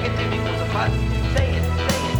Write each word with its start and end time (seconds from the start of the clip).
Negative 0.00 0.16
times 0.16 0.32
a 0.32 0.32
negative 0.32 0.32
equals 0.32 0.60
a 0.60 0.72
positive. 0.72 1.36
Say 1.36 1.48
it, 1.50 1.64
say 1.64 1.98
it. 2.06 2.16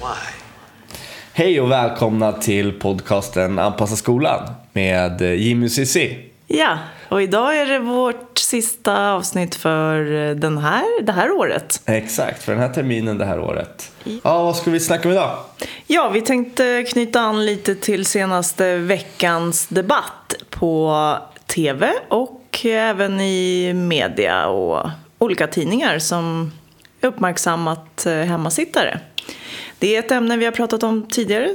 Why? 0.00 0.34
Hej 1.32 1.60
och 1.60 1.70
välkomna 1.70 2.32
till 2.32 2.72
podcasten 2.72 3.58
Anpassa 3.58 3.96
skolan 3.96 4.50
med 4.72 5.20
Jimmy 5.20 5.66
och 5.66 5.72
Cissi. 5.72 6.18
Ja, 6.46 6.78
och 7.14 7.22
idag 7.22 7.58
är 7.58 7.66
det 7.66 7.78
vårt 7.78 8.38
sista 8.38 9.12
avsnitt 9.12 9.54
för 9.54 10.04
den 10.34 10.58
här, 10.58 11.02
det 11.02 11.12
här 11.12 11.30
året. 11.30 11.82
Exakt, 11.86 12.42
för 12.42 12.52
den 12.52 12.60
här 12.60 12.68
terminen 12.68 13.18
det 13.18 13.24
här 13.24 13.40
året. 13.40 13.92
Ja, 14.04 14.42
vad 14.42 14.56
ska 14.56 14.70
vi 14.70 14.80
snacka 14.80 15.08
om 15.08 15.12
idag? 15.12 15.38
Ja, 15.86 16.08
vi 16.08 16.20
tänkte 16.20 16.84
knyta 16.88 17.20
an 17.20 17.46
lite 17.46 17.74
till 17.74 18.06
senaste 18.06 18.76
veckans 18.76 19.66
debatt 19.66 20.34
på 20.50 21.18
tv 21.46 21.92
och 22.08 22.60
även 22.64 23.20
i 23.20 23.72
media 23.74 24.46
och 24.46 24.90
olika 25.18 25.46
tidningar 25.46 25.98
som 25.98 26.52
uppmärksammat 27.00 28.06
eh, 28.06 28.12
hemmasittare. 28.12 29.00
Det 29.78 29.96
är 29.96 29.98
ett 29.98 30.10
ämne 30.10 30.36
vi 30.36 30.44
har 30.44 30.52
pratat 30.52 30.82
om 30.82 31.06
tidigare 31.08 31.54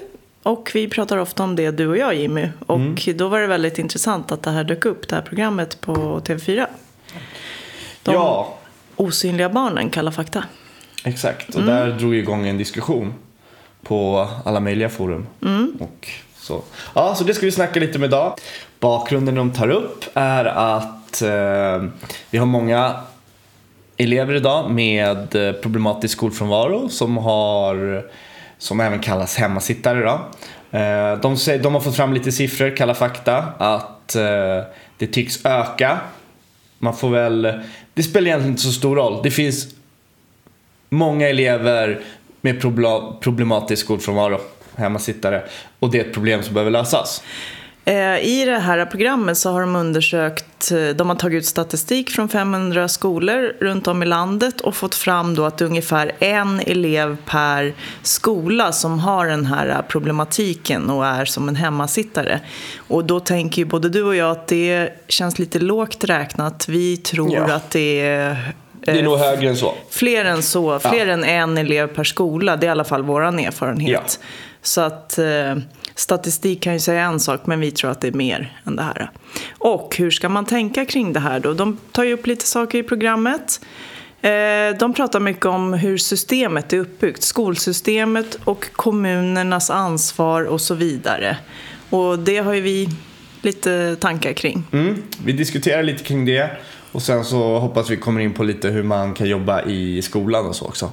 och 0.50 0.72
vi 0.74 0.88
pratar 0.90 1.18
ofta 1.18 1.44
om 1.44 1.56
det, 1.56 1.72
du 1.72 1.88
och 1.88 1.98
jag 1.98 2.16
Jimmy. 2.16 2.50
Och 2.68 3.10
då 3.16 3.28
var 3.28 3.40
det 3.40 3.48
väldigt 3.48 3.80
intressant 3.80 4.32
att 4.32 4.44
det 4.44 4.52
här 4.52 4.64
dök 4.64 4.86
upp, 4.86 5.08
det 5.08 5.16
här 5.16 5.22
programmet 5.24 5.82
på 5.82 5.94
TV4. 6.20 6.66
De 8.04 8.14
Ja, 8.14 8.58
osynliga 8.96 9.50
barnen, 9.50 9.90
Kalla 9.90 10.12
fakta. 10.12 10.44
exakt. 11.04 11.56
Och 11.56 11.64
där 11.64 11.92
drog 11.92 12.16
igång 12.16 12.48
en 12.48 12.58
diskussion 12.58 13.14
på 13.84 14.28
alla 14.46 14.60
möjliga 14.60 14.90
forum. 14.90 15.28
Och 15.80 16.08
så. 16.36 16.62
Ja, 16.96 17.16
så 17.16 17.24
det 17.24 17.34
ska 17.34 17.46
vi 17.46 17.52
snacka 17.52 17.80
lite 17.80 17.98
om 17.98 18.04
idag. 18.04 18.36
Bakgrunden 18.80 19.36
de 19.36 19.54
tar 19.54 19.70
upp 19.70 20.06
är 20.14 20.46
att 20.46 21.22
eh, 21.22 21.90
vi 22.30 22.38
har 22.38 22.46
många 22.46 22.96
elever 23.98 24.36
idag 24.36 24.72
med 24.72 25.36
eh, 25.36 25.54
problematisk 25.54 26.14
skolfrånvaro 26.18 26.90
som 26.90 27.18
har 27.18 28.04
som 28.60 28.80
även 28.80 29.00
kallas 29.00 29.38
hemmasittare. 29.38 30.00
Då. 30.00 30.30
Eh, 30.78 31.20
de, 31.22 31.38
säger, 31.38 31.64
de 31.64 31.74
har 31.74 31.82
fått 31.82 31.96
fram 31.96 32.14
lite 32.14 32.32
siffror, 32.32 32.78
Kalla 32.78 32.94
fakta, 32.94 33.38
att 33.58 34.16
eh, 34.16 34.64
det 34.98 35.08
tycks 35.08 35.46
öka. 35.46 35.98
Man 36.80 36.96
får 36.96 37.10
väl, 37.10 37.62
det 37.94 38.04
spelar 38.04 38.28
egentligen 38.28 38.52
inte 38.52 38.62
så 38.62 38.72
stor 38.72 38.96
roll. 38.96 39.20
Det 39.24 39.32
finns 39.32 39.68
många 40.90 41.30
elever 41.30 42.00
med 42.42 42.62
problematisk 43.22 43.86
skolfrånvaro, 43.86 44.40
hemmasittare, 44.76 45.44
och 45.80 45.92
det 45.92 46.00
är 46.00 46.06
ett 46.06 46.14
problem 46.14 46.44
som 46.44 46.54
behöver 46.54 46.72
lösas. 46.72 47.24
Eh, 47.86 48.20
I 48.20 48.46
det 48.46 48.60
här 48.60 48.86
programmet 48.86 49.38
så 49.38 49.52
har 49.52 49.62
de 49.62 49.76
undersökt, 49.76 50.72
eh, 50.72 50.88
de 50.96 51.10
har 51.10 51.16
tagit 51.16 51.38
ut 51.38 51.46
statistik 51.46 52.10
från 52.10 52.30
500 52.30 52.88
skolor 52.88 53.54
runt 53.60 53.88
om 53.88 54.04
i 54.04 54.06
landet 54.06 54.62
och 54.62 54.76
fått 54.76 54.96
fram 54.96 55.36
då 55.36 55.46
att 55.46 55.62
ungefär 55.62 56.12
en 56.20 56.60
elev 56.60 57.18
per 57.26 57.74
skola 58.02 58.72
som 58.72 59.00
har 59.00 59.28
den 59.28 59.46
här 59.46 59.82
problematiken 59.88 60.90
och 60.90 61.06
är 61.06 61.26
som 61.26 61.50
en 61.50 61.56
hemmasittare. 61.56 62.40
Och 62.78 63.06
då 63.06 63.20
tänker 63.20 63.62
ju 63.62 63.66
både 63.66 63.90
du 63.90 64.04
och 64.04 64.16
jag 64.16 64.32
att 64.32 64.48
det 64.48 64.90
känns 65.08 65.40
lite 65.40 65.60
lågt 65.60 66.04
räknat. 66.04 66.68
Vi 66.70 66.98
tror 66.98 67.34
Ja. 67.36 67.54
att 67.54 67.70
det 67.72 68.02
är 68.02 68.54
Det 68.82 68.92
är 68.92 68.98
eh, 68.98 69.04
nog 69.04 69.18
högre 69.18 69.50
än 69.50 69.56
så. 69.58 69.74
Fler 69.90 70.26
än 70.26 70.44
så, 70.44 70.80
fler 70.80 71.08
än 71.08 71.24
en 71.24 71.58
elev 71.58 71.88
per 71.88 72.04
skola. 72.04 72.56
Det 72.58 72.66
är 72.66 72.68
i 72.68 72.72
alla 72.72 72.84
fall 72.84 73.04
vår 73.04 73.22
erfarenhet. 73.22 74.20
Ja. 74.22 74.28
Så 74.62 74.82
att 74.82 75.18
eh, 75.18 75.56
statistik 75.96 76.64
kan 76.64 76.74
ju 76.74 76.80
säga 76.80 77.04
en 77.04 77.20
sak, 77.20 77.46
men 77.46 77.60
vi 77.60 77.72
tror 77.72 77.92
att 77.92 78.02
det 78.02 78.08
är 78.08 78.12
mer 78.12 78.62
än 78.66 78.76
det 78.76 78.84
här. 78.84 79.12
Och 79.58 79.96
hur 79.98 80.12
ska 80.12 80.30
man 80.30 80.46
tänka 80.46 80.86
kring 80.86 81.14
det 81.14 81.20
här 81.20 81.40
då? 81.40 81.54
De 81.54 81.78
tar 81.92 82.04
ju 82.04 82.14
upp 82.14 82.28
lite 82.28 82.46
saker 82.48 82.78
i 82.78 82.84
programmet. 82.84 83.62
Eh, 84.22 84.78
de 84.80 84.94
pratar 84.94 85.20
mycket 85.20 85.46
om 85.46 85.74
hur 85.74 85.98
systemet 85.98 86.74
är 86.74 86.78
uppbyggt. 86.78 87.24
Skolsystemet 87.24 88.40
och 88.44 88.72
kommunernas 88.72 89.70
ansvar 89.70 90.44
och 90.44 90.62
så 90.62 90.76
vidare. 90.76 91.38
Och 91.90 92.20
det 92.20 92.38
har 92.38 92.54
ju 92.54 92.62
vi 92.62 92.90
lite 93.42 93.96
tankar 93.96 94.34
kring. 94.34 94.64
Mm, 94.72 95.04
vi 95.24 95.32
diskuterar 95.32 95.84
lite 95.84 96.04
kring 96.04 96.26
det 96.26 96.50
och 96.92 97.02
sen 97.02 97.26
så 97.26 97.60
hoppas 97.60 97.90
vi 97.90 97.98
kommer 97.98 98.22
in 98.22 98.34
på 98.34 98.44
lite 98.44 98.70
hur 98.70 98.84
man 98.84 99.14
kan 99.14 99.28
jobba 99.28 99.64
i 99.64 100.02
skolan 100.02 100.46
och 100.46 100.56
så 100.56 100.66
också. 100.66 100.92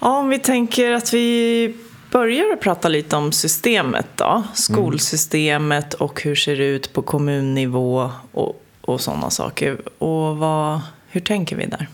Ja, 0.00 0.18
om 0.18 0.28
vi 0.28 0.38
tänker 0.38 0.92
att 0.92 1.14
vi 1.14 1.74
börjar 2.10 2.52
att 2.52 2.60
prata 2.60 2.88
lite 2.88 3.16
om 3.16 3.32
systemet 3.32 4.06
då. 4.14 4.42
Skolsystemet 4.54 5.94
och 5.94 6.22
hur 6.22 6.34
ser 6.34 6.56
det 6.56 6.64
ut 6.64 6.92
på 6.92 7.02
kommunnivå 7.02 8.10
och, 8.32 8.62
och 8.80 9.00
sådana 9.00 9.30
saker. 9.30 10.02
Och 10.02 10.36
vad, 10.36 10.80
hur 11.08 11.20
tänker 11.20 11.56
vi 11.56 11.66
där? 11.66 11.88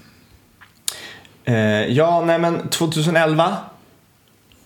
Eh, 1.45 1.93
ja, 1.93 2.25
nej 2.27 2.39
men 2.39 2.69
2011 2.69 3.57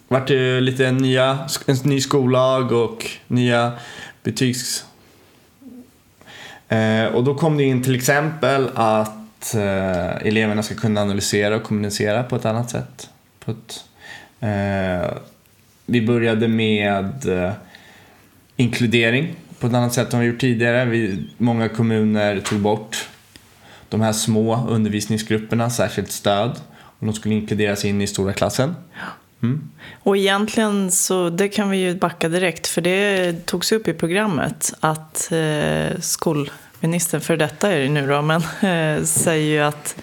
vart 0.09 0.29
det 0.29 0.61
lite 0.61 0.93
nya, 0.93 1.39
en 1.67 1.77
ny 1.83 2.01
skollag 2.01 2.73
och 2.73 3.11
nya 3.27 3.73
betygs... 4.23 4.85
Eh, 6.69 7.05
och 7.05 7.25
då 7.25 7.35
kom 7.35 7.57
det 7.57 7.65
in 7.65 7.83
till 7.83 7.95
exempel 7.95 8.71
att 8.75 9.55
eh, 9.55 10.27
eleverna 10.27 10.63
ska 10.63 10.75
kunna 10.75 11.01
analysera 11.01 11.57
och 11.57 11.63
kommunicera 11.63 12.23
på 12.23 12.37
ett 12.37 12.45
annat 12.45 12.71
sätt. 12.71 13.11
På 13.45 13.51
ett, 13.51 13.85
eh, 14.41 15.17
vi 15.91 16.07
började 16.07 16.49
med 16.49 17.29
eh, 17.29 17.53
inkludering 18.57 19.35
på 19.61 19.67
ett 19.67 19.75
annat 19.75 19.93
sätt 19.93 20.15
än 20.15 20.21
vi 20.21 20.27
gjort 20.27 20.41
tidigare. 20.41 20.85
Vi, 20.85 21.29
många 21.39 21.69
kommuner 21.69 22.41
tog 22.41 22.61
bort 22.61 23.09
de 23.89 24.01
här 24.01 24.13
små 24.13 24.67
undervisningsgrupperna, 24.69 25.71
särskilt 25.71 26.13
stöd. 26.13 26.51
Och 26.99 27.07
de 27.07 27.13
skulle 27.13 27.35
inkluderas 27.35 27.85
in 27.85 28.03
i 28.03 28.07
stora 28.07 28.33
klassen. 28.33 28.75
Mm. 29.43 29.71
Och 30.03 30.17
egentligen 30.17 30.91
så, 30.91 31.31
det 31.31 31.49
kan 31.49 31.71
vi 31.71 31.77
ju 31.77 31.95
backa 31.95 32.29
direkt, 32.29 32.67
för 32.67 32.81
det 32.81 33.33
togs 33.47 33.73
upp 33.73 33.89
i 33.89 33.93
programmet 33.93 34.73
att 34.81 35.33
eh, 35.33 36.01
skolministern, 36.01 37.21
för 37.21 37.37
detta 37.37 37.73
är 37.73 37.81
det 37.81 37.89
nu 37.89 38.07
då, 38.07 38.23
men 38.23 38.41
eh, 38.73 39.05
säger 39.05 39.53
ju 39.53 39.61
att 39.61 39.97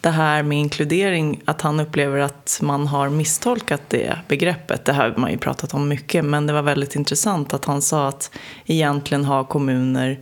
det 0.00 0.10
här 0.10 0.42
med 0.42 0.58
inkludering, 0.58 1.40
att 1.44 1.60
han 1.60 1.80
upplever 1.80 2.18
att 2.18 2.37
man 2.62 2.86
har 2.86 3.08
misstolkat 3.08 3.82
det 3.88 4.18
begreppet. 4.28 4.84
Det 4.84 4.92
här 4.92 5.10
har 5.10 5.16
man 5.16 5.30
ju 5.30 5.38
pratat 5.38 5.74
om 5.74 5.88
mycket, 5.88 6.24
men 6.24 6.46
det 6.46 6.52
var 6.52 6.62
väldigt 6.62 6.96
intressant 6.96 7.54
att 7.54 7.64
han 7.64 7.82
sa 7.82 8.08
att 8.08 8.30
egentligen 8.66 9.24
har 9.24 9.44
kommuner 9.44 10.20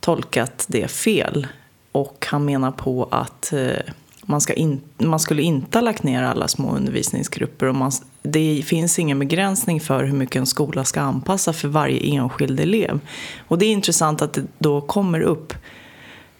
tolkat 0.00 0.64
det 0.68 0.88
fel. 0.88 1.46
Och 1.92 2.26
han 2.30 2.44
menar 2.44 2.70
på 2.70 3.08
att 3.10 3.52
eh, 3.52 3.92
man, 4.22 4.40
ska 4.40 4.52
in, 4.52 4.80
man 4.98 5.20
skulle 5.20 5.42
inte 5.42 5.78
ha 5.78 5.82
lagt 5.82 6.02
ner 6.02 6.22
alla 6.22 6.48
små 6.48 6.76
undervisningsgrupper. 6.76 7.66
Och 7.66 7.74
man, 7.74 7.92
det 8.22 8.62
finns 8.66 8.98
ingen 8.98 9.18
begränsning 9.18 9.80
för 9.80 10.04
hur 10.04 10.16
mycket 10.16 10.36
en 10.36 10.46
skola 10.46 10.84
ska 10.84 11.00
anpassa 11.00 11.52
för 11.52 11.68
varje 11.68 12.00
enskild 12.00 12.60
elev. 12.60 13.00
Och 13.48 13.58
det 13.58 13.66
är 13.66 13.72
intressant 13.72 14.22
att 14.22 14.32
det 14.32 14.42
då 14.58 14.80
kommer 14.80 15.20
upp 15.20 15.54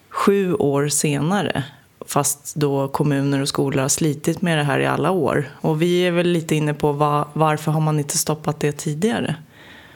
sju 0.08 0.54
år 0.54 0.88
senare. 0.88 1.64
Fast 2.06 2.54
då 2.54 2.88
kommuner 2.88 3.40
och 3.40 3.48
skolor 3.48 3.80
har 3.80 3.88
slitit 3.88 4.42
med 4.42 4.58
det 4.58 4.64
här 4.64 4.78
i 4.78 4.86
alla 4.86 5.10
år. 5.10 5.48
Och 5.60 5.82
vi 5.82 6.06
är 6.06 6.10
väl 6.10 6.26
lite 6.26 6.54
inne 6.54 6.74
på 6.74 6.92
va, 6.92 7.28
varför 7.32 7.72
har 7.72 7.80
man 7.80 7.98
inte 7.98 8.18
stoppat 8.18 8.60
det 8.60 8.72
tidigare? 8.72 9.34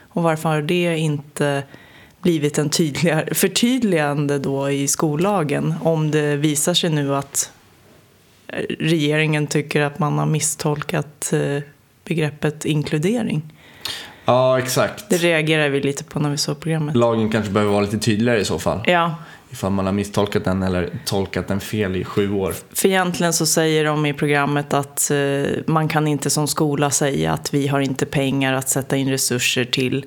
Och 0.09 0.23
varför 0.23 0.49
har 0.49 0.63
det 0.63 0.99
inte 0.99 1.63
blivit 2.23 2.59
en 2.59 2.71
tydligare 2.71 3.35
förtydligande 3.35 4.39
då 4.39 4.71
i 4.71 4.89
skollagen 4.89 5.75
om 5.83 6.11
det 6.11 6.37
visar 6.37 6.75
sig 6.75 6.91
nu 6.91 7.17
att 7.17 7.53
regeringen 8.79 9.47
tycker 9.47 9.83
att 9.83 9.99
man 9.99 10.19
har 10.19 10.27
misstolkat 10.27 11.33
eh, 11.33 11.63
begreppet 12.05 12.65
inkludering. 12.65 13.53
Ja, 14.25 14.59
exakt. 14.59 15.05
Det 15.11 15.17
reagerar 15.17 15.69
vi 15.69 15.81
lite 15.81 16.05
på 16.05 16.19
när 16.19 16.31
vi 16.31 16.37
såg 16.37 16.61
programmet. 16.61 16.97
Lagen 16.97 17.31
kanske 17.31 17.53
behöver 17.53 17.73
vara 17.73 17.83
lite 17.83 17.99
tydligare 17.99 18.41
i 18.41 18.45
så 18.45 18.59
fall. 18.59 18.81
Ja, 18.87 19.15
Ifall 19.51 19.73
man 19.73 19.87
har 19.87 19.93
misstolkat 19.93 20.45
den 20.45 20.63
eller 20.63 20.91
tolkat 21.05 21.49
den 21.49 21.61
fel 21.61 21.97
i 21.97 22.05
sju 22.05 22.33
år. 22.33 22.55
för 22.73 22.89
egentligen 22.89 23.33
så 23.33 23.47
säger 23.47 23.85
de 23.85 24.07
i 24.07 24.15
programmet 24.15 24.75
att 24.75 25.11
eh, 25.11 25.43
man 25.67 25.89
kan 25.89 26.07
inte 26.07 26.31
som 26.31 26.49
skola 26.49 26.91
säga 26.91 27.33
att 27.33 27.55
vi 27.55 27.67
har 27.67 27.81
inte 27.81 28.07
pengar 28.07 28.53
att 28.53 28.69
sätta 28.69 28.97
in 28.97 29.11
resurser 29.11 29.65
till 29.65 30.07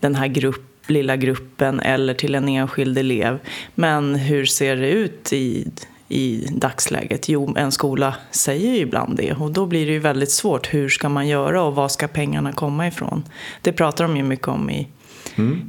den 0.00 0.14
här 0.14 0.26
grupp, 0.26 0.62
lilla 0.86 1.16
gruppen 1.16 1.80
eller 1.80 2.14
till 2.14 2.34
en 2.34 2.48
enskild 2.48 2.98
elev. 2.98 3.38
Men 3.74 4.14
hur 4.14 4.44
ser 4.44 4.76
det 4.76 4.90
ut 4.90 5.32
i, 5.32 5.68
i 6.08 6.46
dagsläget? 6.50 7.28
Jo, 7.28 7.54
en 7.56 7.72
skola 7.72 8.14
säger 8.30 8.70
ju 8.70 8.78
ibland 8.78 9.16
det 9.16 9.32
och 9.32 9.50
då 9.50 9.66
blir 9.66 9.86
det 9.86 9.92
ju 9.92 9.98
väldigt 9.98 10.32
svårt. 10.32 10.74
Hur 10.74 10.88
ska 10.88 11.08
man 11.08 11.28
göra 11.28 11.62
och 11.62 11.74
var 11.74 11.88
ska 11.88 12.08
pengarna 12.08 12.52
komma 12.52 12.86
ifrån? 12.86 13.24
Det 13.62 13.72
pratar 13.72 14.04
de 14.04 14.16
ju 14.16 14.22
mycket 14.22 14.48
om 14.48 14.70
i 14.70 14.88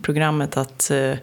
programmet 0.01 0.57
att 0.57 0.91
eh, 0.91 1.13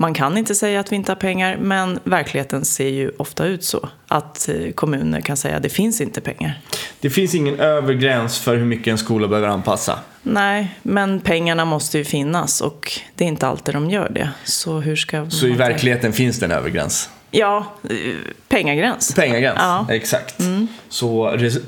Man 0.00 0.14
kan 0.14 0.38
inte 0.38 0.54
säga 0.54 0.80
att 0.80 0.92
vi 0.92 0.96
inte 0.96 1.12
har 1.12 1.16
pengar, 1.16 1.56
men 1.56 1.98
verkligheten 2.04 2.64
ser 2.64 2.88
ju 2.88 3.10
ofta 3.16 3.44
ut 3.46 3.64
så. 3.64 3.88
Att 4.08 4.48
eh, 4.48 4.72
kommuner 4.72 5.20
kan 5.20 5.36
säga 5.36 5.56
att 5.56 5.62
det 5.62 5.68
finns 5.68 6.00
inte 6.00 6.20
pengar. 6.20 6.60
Det 7.00 7.10
finns 7.10 7.34
ingen 7.34 7.60
övre 7.60 7.94
gräns 7.94 8.38
för 8.38 8.56
hur 8.56 8.64
mycket 8.64 8.86
en 8.90 8.98
skola 8.98 9.28
behöver 9.28 9.48
anpassa. 9.48 9.98
Nej, 10.22 10.74
men 10.82 11.20
pengarna 11.20 11.64
måste 11.64 11.98
ju 11.98 12.04
finnas 12.04 12.60
och 12.60 12.92
det 13.14 13.24
är 13.24 13.28
inte 13.28 13.46
alltid 13.46 13.74
de 13.74 13.90
gör 13.90 14.08
det. 14.10 14.30
Så 14.44 14.78
hur 14.80 14.96
ska 14.96 15.30
Så 15.30 15.46
i 15.46 15.50
verkligheten 15.52 16.12
finns 16.12 16.38
det 16.38 16.46
en 16.46 16.52
övre 16.52 16.70
gräns. 16.70 17.10
Ja, 17.30 17.64
eh, 17.90 17.96
pengagräns. 18.48 19.14
Pengagräns, 19.14 19.58
Ja. 19.58 19.78
Mm. 19.80 19.96
exakt. 19.96 20.34
Så 20.88 21.28
res- 21.30 21.58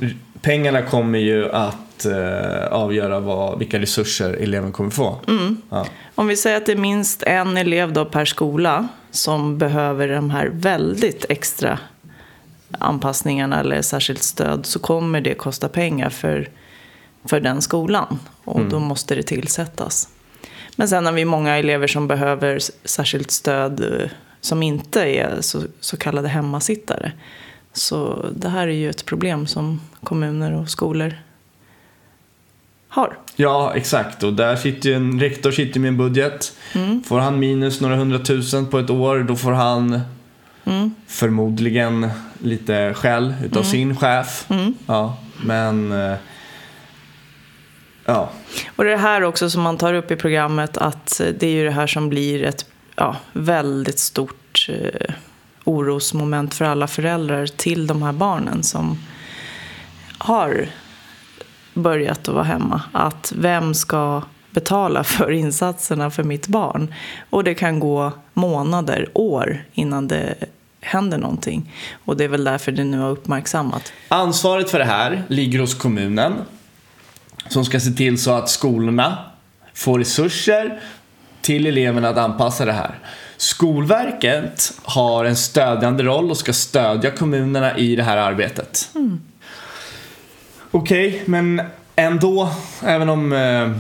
pengarna 0.43 0.83
kommer 0.83 1.19
ju 1.19 1.51
att 1.53 1.77
eh, 2.07 2.67
avgöra 2.67 3.21
vad, 3.21 3.59
vilka 3.59 3.79
resurser 3.79 4.33
eleven 4.33 4.73
kommer 4.73 4.91
få. 4.91 5.19
Mm. 5.29 5.57
Ja. 5.71 5.87
Om 6.15 6.27
vi 6.27 6.37
säger 6.37 6.57
att 6.57 6.67
det 6.67 6.73
är 6.73 6.77
minst 6.77 7.23
en 7.23 7.57
elev 7.57 7.93
då 7.93 8.05
per 8.05 8.25
skola 8.25 8.89
som 9.11 9.59
behöver 9.59 10.09
de 10.09 10.31
här 10.31 10.51
väldigt 10.53 11.25
extra 11.29 11.79
anpassningarna 12.79 13.61
eller 13.61 13.83
särskilt 13.83 14.23
stöd 14.23 14.67
så 14.67 14.79
kommer 14.79 15.21
det 15.21 15.35
kosta 15.35 15.69
pengar 15.69 16.11
för, 16.11 16.49
för 17.25 17.41
den 17.41 17.63
skolan 17.63 18.19
och 18.45 18.65
då 18.65 18.79
måste 18.79 19.15
det 19.15 19.23
tillsättas. 19.23 20.09
Men 20.77 20.89
sen 20.89 21.07
har 21.07 21.13
vi 21.13 21.25
många 21.25 21.59
elever 21.59 21.87
som 21.87 22.09
behöver 22.09 22.59
särskilt 22.85 23.31
stöd 23.31 23.81
eh, 23.81 24.11
som 24.41 24.63
inte 24.63 25.01
är 25.01 25.41
så, 25.41 25.63
så 25.81 25.97
kallade 25.97 26.29
hemmasittare. 26.29 27.13
Så 27.73 28.27
det 28.37 28.49
här 28.49 28.69
är 28.69 28.73
ju 28.73 28.91
ett 28.91 29.05
problem 29.05 29.47
som 29.47 29.81
kommuner 30.03 30.53
och 30.53 30.69
skolor 30.69 31.15
har. 32.93 33.19
ja, 33.37 33.73
exakt. 33.75 34.23
Och 34.23 34.33
där 34.33 34.57
sitter 34.57 34.89
ju 34.89 34.95
en 34.97 35.21
rektor 35.21 35.51
sitter 35.51 35.81
med 35.81 35.89
en 35.89 35.97
budget. 35.97 36.53
Mm. 36.75 37.03
Får 37.03 37.19
han 37.19 37.39
minus 37.39 37.81
några 37.81 37.97
hundratusen 37.97 38.67
på 38.67 38.79
ett 38.79 38.91
år, 38.91 39.19
då 39.29 39.37
får 39.37 39.53
han 39.53 40.01
Mm. 40.65 40.95
förmodligen 41.07 42.11
lite 42.39 42.95
skäll 42.95 43.35
utav 43.45 43.63
sin 43.63 43.97
chef. 43.97 44.47
Mm. 44.51 44.75
Ja, 44.87 45.17
men... 45.45 45.93
eh, 45.93 46.17
Ja, 48.05 48.31
Och 48.77 48.85
det 48.85 48.97
här 48.97 49.23
också 49.23 49.51
som 49.51 49.63
man 49.63 49.77
tar 49.79 49.95
upp 49.95 50.11
i 50.11 50.17
programmet 50.17 50.77
att 50.77 51.21
det 51.39 51.47
är 51.47 51.51
ju 51.51 51.65
det 51.65 51.71
här 51.71 51.87
som 51.87 52.09
blir 52.09 52.43
ett 52.45 52.67
ja, 52.97 53.17
väldigt 53.33 53.99
stort 53.99 54.67
eh, 54.69 55.15
orosmoment 55.65 56.55
för 56.55 56.65
alla 56.65 56.87
föräldrar 56.87 57.47
till 57.47 57.87
de 57.87 58.03
här 58.03 58.13
barnen 58.13 58.63
som 58.63 58.99
har 60.19 60.67
börjat 61.75 62.29
att 62.29 62.35
vara 62.35 62.45
hemma. 62.45 62.83
Att 62.93 63.33
vem 63.37 63.75
ska 63.75 64.23
betala 64.51 65.05
för 65.05 65.31
insatserna 65.31 66.11
för 66.11 66.23
mitt 66.23 66.47
barn? 66.47 66.95
Och 67.31 67.45
det 67.45 67.55
kan 67.55 67.81
gå 67.81 68.13
månader, 68.35 69.09
år 69.15 69.65
innan 69.73 70.09
det 70.09 70.35
händer 70.81 71.19
någonting. 71.19 71.73
Och 72.05 72.17
det 72.17 72.25
är 72.25 72.29
väl 72.29 72.45
därför 72.45 72.73
det 72.73 72.85
nu 72.85 72.99
har 72.99 73.11
uppmärksammat. 73.11 73.93
Ansvaret 74.09 74.71
för 74.71 74.79
det 74.79 74.85
här 74.85 75.23
ligger 75.29 75.59
hos 75.59 75.75
kommunen 75.75 76.35
som 77.49 77.65
ska 77.65 77.81
se 77.81 77.91
till 77.91 78.19
så 78.19 78.31
att 78.31 78.51
skolorna 78.51 79.19
får 79.75 79.99
resurser 79.99 80.81
till 81.41 81.67
eleverna 81.67 82.09
att 82.09 82.17
anpassa 82.17 82.65
det 82.65 82.73
här. 82.73 82.99
Skolverket 83.37 84.73
har 84.83 85.25
en 85.25 85.37
stödjande 85.37 86.03
roll 86.03 86.31
och 86.31 86.37
ska 86.37 86.53
stödja 86.53 87.11
kommunerna 87.11 87.79
i 87.79 87.97
det 87.97 88.03
här 88.03 88.17
arbetet. 88.17 88.91
Okej, 90.75 91.23
men 91.27 91.63
ändå, 91.97 92.51
även 92.85 93.09
om... 93.09 93.33
Eh, 93.33 93.71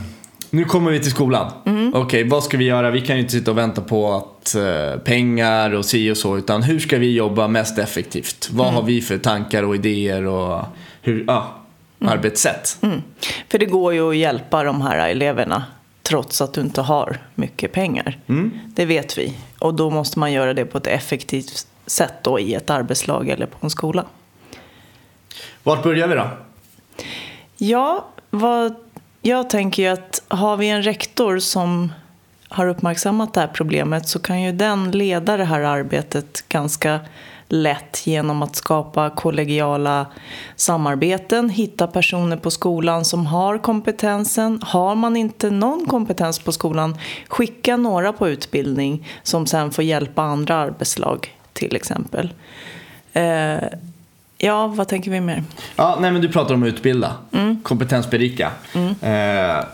nu 0.50 0.64
kommer 0.64 0.90
vi 0.90 1.00
till 1.00 1.10
skolan. 1.10 1.52
Okej, 1.94 2.28
vad 2.28 2.44
ska 2.44 2.56
vi 2.56 2.64
göra? 2.64 2.90
Vi 2.90 3.00
kan 3.00 3.16
ju 3.16 3.22
inte 3.22 3.32
sitta 3.32 3.50
och 3.50 3.58
vänta 3.58 3.80
på 3.80 4.14
att 4.14 4.54
eh, 4.54 5.00
pengar 5.00 5.74
och 5.74 5.84
si 5.84 6.10
och 6.10 6.16
så, 6.16 6.38
utan 6.38 6.62
hur 6.62 6.78
ska 6.78 6.98
vi 6.98 7.14
jobba 7.14 7.48
mest 7.48 7.78
effektivt? 7.78 8.48
Vad 8.52 8.72
har 8.72 8.82
vi 8.82 9.00
för 9.00 9.18
tankar 9.18 9.62
och 9.62 9.74
idéer 9.74 10.26
och 10.26 10.64
hur, 11.02 11.24
ja, 11.26 11.54
arbetssätt? 12.00 12.78
Mm. 12.82 13.02
För 13.48 13.58
det 13.58 13.66
går 13.66 13.94
ju 13.94 14.10
att 14.10 14.16
hjälpa 14.16 14.64
de 14.64 14.80
här 14.80 15.08
eleverna 15.08 15.64
trots 16.02 16.40
att 16.40 16.54
du 16.54 16.60
inte 16.60 16.80
har 16.80 17.18
mycket 17.34 17.72
pengar. 17.72 18.18
Det 18.66 18.84
vet 18.84 19.18
vi. 19.18 19.34
Och 19.58 19.74
då 19.74 19.90
måste 19.90 20.18
man 20.18 20.32
göra 20.32 20.54
det 20.54 20.64
på 20.64 20.78
ett 20.78 20.86
effektivt 20.86 21.66
sätt 21.86 22.14
då 22.22 22.40
i 22.40 22.54
ett 22.54 22.70
arbetslag 22.70 23.28
eller 23.28 23.46
på 23.46 23.58
en 23.60 23.70
skola. 23.70 24.04
Vart 25.62 25.82
börjar 25.82 26.08
vi 26.08 26.14
då? 26.14 26.26
Ja, 27.64 28.04
vad, 28.30 28.74
jag 29.20 29.50
tänker 29.50 29.82
ju 29.82 29.88
att 29.88 30.22
har 30.28 30.56
vi 30.56 30.68
en 30.68 30.82
rektor 30.82 31.38
som 31.38 31.92
har 32.48 32.66
uppmärksammat 32.66 33.34
det 33.34 33.40
här 33.40 33.48
problemet 33.48 34.08
så 34.08 34.18
kan 34.18 34.42
ju 34.42 34.52
den 34.52 34.90
leda 34.90 35.36
det 35.36 35.44
här 35.44 35.60
arbetet 35.60 36.48
ganska 36.48 37.00
lätt 37.48 38.06
genom 38.06 38.42
att 38.42 38.56
skapa 38.56 39.10
kollegiala 39.10 40.06
samarbeten, 40.56 41.50
hitta 41.50 41.86
personer 41.86 42.36
på 42.36 42.50
skolan 42.50 43.04
som 43.04 43.26
har 43.26 43.58
kompetensen. 43.58 44.60
Har 44.62 44.94
man 44.94 45.16
inte 45.16 45.50
någon 45.50 45.86
kompetens 45.86 46.38
på 46.38 46.52
skolan, 46.52 46.98
skicka 47.28 47.76
några 47.76 48.12
på 48.12 48.28
utbildning 48.28 49.08
som 49.22 49.46
sen 49.46 49.70
får 49.70 49.84
hjälpa 49.84 50.22
andra 50.22 50.56
arbetslag 50.56 51.38
till 51.52 51.76
exempel. 51.76 52.34
Eh, 53.12 53.58
Ja, 54.44 54.66
vad 54.66 54.88
tänker 54.88 55.10
vi 55.10 55.20
mer? 55.20 55.44
Ja, 55.76 55.98
nej 56.00 56.10
men 56.12 56.22
du 56.22 56.28
pratar 56.28 56.54
om 56.54 56.62
att 56.62 56.66
utbilda. 56.66 57.14
Kompetensberika. 57.62 58.50
Eh, 59.02 59.64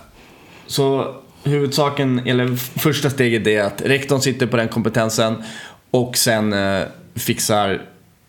så 0.67 1.15
huvudsaken, 1.45 2.19
eller 2.27 2.57
första 2.79 3.11
steget 3.11 3.47
är 3.47 3.63
att 3.63 3.83
rektorn 3.83 4.21
sitter 4.21 4.47
på 4.47 4.57
den 4.57 4.69
kompetensen 4.69 5.43
och 5.91 6.17
sen 6.17 6.53
eh, 6.53 6.83
fixar 7.15 7.83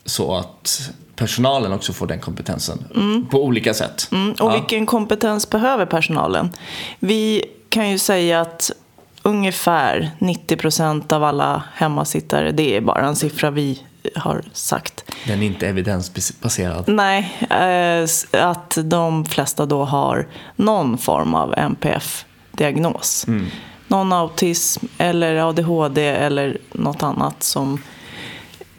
så 0.05 0.35
att 0.35 0.91
personalen 1.15 1.73
också 1.73 1.93
får 1.93 2.07
den 2.07 2.19
kompetensen 2.19 2.85
på 3.31 3.43
olika 3.43 3.73
sätt. 3.73 4.07
Mm, 4.11 4.31
och 4.31 4.37
Ja. 4.39 4.53
vilken 4.53 4.85
kompetens 4.85 5.49
behöver 5.49 5.85
personalen? 5.85 6.49
Vi 6.99 7.43
kan 7.69 7.89
ju 7.89 7.97
säga 7.97 8.41
att 8.41 8.71
ungefär 9.23 10.11
90 10.19 10.57
procent 10.57 11.11
av 11.11 11.23
alla 11.23 11.63
hemmasittare, 11.73 12.51
det 12.51 12.75
är 12.77 12.81
bara 12.81 13.07
en 13.07 13.15
siffra 13.15 13.51
vi 13.51 13.83
har 14.15 14.43
sagt. 14.53 15.03
Den 15.27 15.41
är 15.41 15.45
inte 15.45 15.67
evidensbaserad. 15.67 16.83
Nej, 16.87 17.47
eh, 17.49 18.09
att 18.49 18.77
de 18.83 19.25
flesta 19.25 19.65
då 19.65 19.83
har 19.83 20.27
någon 20.55 20.97
form 20.97 21.35
av 21.35 21.53
NPF-diagnos. 21.57 23.25
Någon 23.87 24.13
autism 24.13 24.85
eller 24.97 25.49
ADHD 25.49 26.07
eller 26.07 26.57
något 26.71 27.03
annat 27.03 27.43
som 27.43 27.81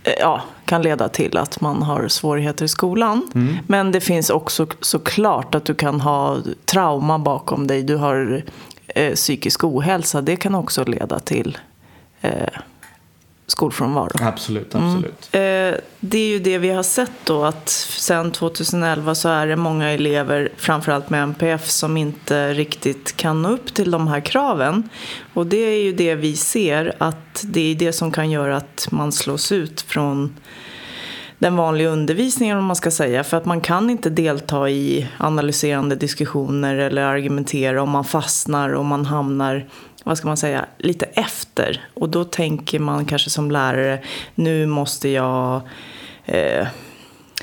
eh, 0.05 0.13
ja, 0.19 0.43
kan 0.65 0.83
leda 0.83 1.09
till 1.09 1.37
att 1.37 1.61
man 1.61 1.83
har 1.83 2.09
svårigheter 2.09 2.65
i 2.65 2.69
skolan. 2.69 3.31
Men 3.67 3.93
det 3.93 4.01
finns 4.01 4.31
också 4.31 4.67
såklart 4.81 5.55
att 5.55 5.65
du 5.65 5.75
kan 5.75 6.01
ha 6.01 6.39
trauma 6.65 7.19
bakom 7.19 7.67
dig. 7.67 7.83
Du 7.83 7.97
har 7.97 8.43
eh, 8.87 9.15
psykisk 9.15 9.65
ohälsa. 9.65 10.21
Det 10.21 10.37
kan 10.37 10.55
också 10.55 10.85
leda 10.85 11.19
till 11.19 11.59
eh, 12.21 12.49
skolfrånvaro. 13.51 14.11
Absolut, 14.21 14.75
absolut. 14.75 15.29
Eh, 15.33 15.41
det 16.01 16.19
är 16.19 16.29
ju 16.29 16.39
det 16.39 16.59
vi 16.59 16.71
har 16.71 16.83
sett 16.83 17.13
då 17.25 17.45
att 17.45 17.69
sen 17.99 18.33
2011 18.33 19.15
så 19.15 19.29
är 19.29 19.47
det 19.47 19.57
många 19.57 19.91
elever, 19.91 20.53
framförallt 20.57 21.11
med 21.11 21.23
MPF, 21.23 21.69
som 21.69 21.97
inte 21.97 22.55
riktigt 22.55 23.17
kan 23.17 23.43
nå 23.43 23.49
upp 23.51 23.75
till 23.75 23.91
de 23.91 24.09
här 24.09 24.21
kraven. 24.21 24.89
Och 25.35 25.47
det 25.47 25.57
är 25.57 25.83
ju 25.83 25.93
det 25.93 26.15
vi 26.15 26.37
ser 26.37 26.95
att 26.99 27.45
det 27.45 27.61
är 27.61 27.75
det 27.75 27.93
som 27.93 28.13
kan 28.13 28.31
göra 28.31 28.57
att 28.57 28.89
man 28.91 29.13
slås 29.13 29.53
ut 29.53 29.81
från 29.81 30.35
den 31.41 31.57
vanliga 31.57 31.89
undervisningen 31.89 32.59
om 32.59 32.65
man 32.65 32.77
ska 32.77 32.91
säga. 32.91 33.25
För 33.25 33.37
att 33.37 33.45
man 33.45 33.61
kan 33.61 33.91
inte 33.91 34.11
delta 34.11 34.71
i 34.71 35.09
analyserande 35.19 35.97
diskussioner 35.97 36.75
eller 36.75 37.03
argumentera 37.03 37.83
om 37.83 37.91
man 37.91 38.05
fastnar 38.05 38.69
och 38.73 38.85
man 38.85 39.07
hamnar, 39.07 39.67
vad 40.05 40.19
ska 40.19 40.29
man 40.29 40.37
säga, 40.37 40.65
lite 40.79 41.07
efter. 41.07 41.85
Och 41.95 42.09
då 42.09 42.25
tänker 42.25 42.79
man 42.79 43.05
kanske 43.05 43.31
som 43.31 43.51
lärare, 43.51 43.99
nu 44.35 44.67
måste 44.67 45.09
jag, 45.09 45.61
eh, 46.27 46.67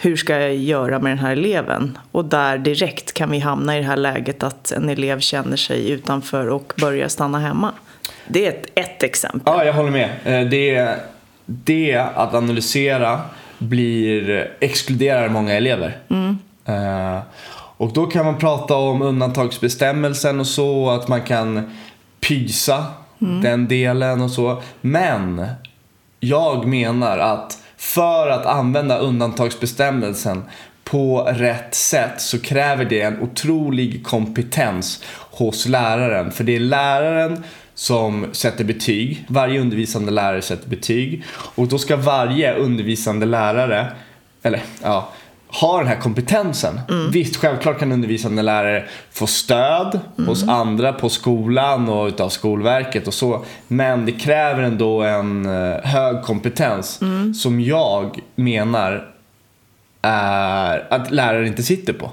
hur 0.01 0.15
ska 0.15 0.39
jag 0.39 0.55
göra 0.55 0.99
med 0.99 1.11
den 1.11 1.19
här 1.19 1.31
eleven? 1.31 1.97
Och 2.11 2.25
där 2.25 2.57
direkt 2.57 3.13
kan 3.13 3.31
vi 3.31 3.39
hamna 3.39 3.77
i 3.77 3.81
det 3.81 3.87
här 3.87 3.97
läget 3.97 4.43
att 4.43 4.71
en 4.71 4.89
elev 4.89 5.19
känner 5.19 5.57
sig 5.57 5.89
utanför 5.89 6.47
och 6.49 6.73
börjar 6.81 7.07
stanna 7.07 7.39
hemma. 7.39 7.71
Det 8.27 8.45
är 8.45 8.49
ett, 8.49 8.65
ett 8.75 9.03
exempel. 9.03 9.53
Ja, 9.57 9.65
jag 9.65 9.73
håller 9.73 9.91
med. 9.91 10.09
Eh, 10.23 10.49
Det, 10.49 10.95
det 11.45 11.95
att 11.95 12.33
analysera 12.33 13.21
blir, 13.57 14.51
exkluderar 14.59 15.29
många 15.29 15.53
elever. 15.53 15.97
Eh, 16.65 17.19
och 17.79 17.93
då 17.93 18.05
kan 18.05 18.25
man 18.25 18.37
prata 18.37 18.75
om 18.75 19.01
undantagsbestämmelsen 19.01 20.39
och 20.39 20.47
så, 20.47 20.89
att 20.89 21.07
man 21.07 21.21
kan 21.21 21.71
pysa 22.19 22.85
den 23.19 23.67
delen 23.67 24.21
och 24.21 24.31
så. 24.31 24.61
Men 24.81 25.47
jag 26.19 26.67
menar 26.67 27.17
att 27.17 27.57
för 27.77 28.29
att 28.29 28.45
använda 28.45 28.97
undantagsbestämmelsen 28.97 30.43
på 30.83 31.21
rätt 31.21 31.75
sätt 31.75 32.21
så 32.21 32.39
kräver 32.39 32.85
det 32.85 33.01
en 33.01 33.21
otrolig 33.21 34.05
kompetens 34.05 35.03
hos 35.31 35.67
läraren. 35.67 36.31
För 36.31 36.43
det 36.43 36.55
är 36.55 36.59
läraren 36.59 37.43
som 37.73 38.25
sätter 38.31 38.63
betyg. 38.63 39.25
Varje 39.27 39.61
undervisande 39.61 40.11
lärare 40.11 40.41
sätter 40.41 40.69
betyg. 40.69 41.23
Och 41.29 41.67
då 41.67 41.77
ska 41.77 41.95
varje 41.95 42.53
undervisande 42.53 43.25
lärare, 43.25 43.91
eller 44.41 44.61
ja, 44.83 45.09
ha 45.49 45.77
den 45.77 45.87
här 45.87 45.95
kompetensen. 45.95 46.79
Visst, 47.11 47.35
självklart 47.35 47.79
kan 47.79 47.91
undervisande 47.91 48.41
lärare 48.41 48.85
få 49.11 49.27
stöd 49.27 49.99
hos 50.27 50.47
andra 50.47 50.93
på 50.93 51.09
skolan 51.09 51.89
och 51.89 52.07
utav 52.07 52.29
Skolverket 52.29 53.07
och 53.07 53.13
så. 53.13 53.45
Men 53.67 54.05
det 54.05 54.11
kräver 54.11 54.63
ändå 54.63 55.01
en 55.01 55.45
eh, 55.45 55.77
hög 55.83 56.21
kompetens 56.23 56.99
som 57.41 57.61
jag 57.61 58.19
menar 58.35 59.13
är 60.01 60.93
att 60.93 61.11
lärare 61.11 61.47
inte 61.47 61.63
sitter 61.63 61.93
på. 61.93 62.11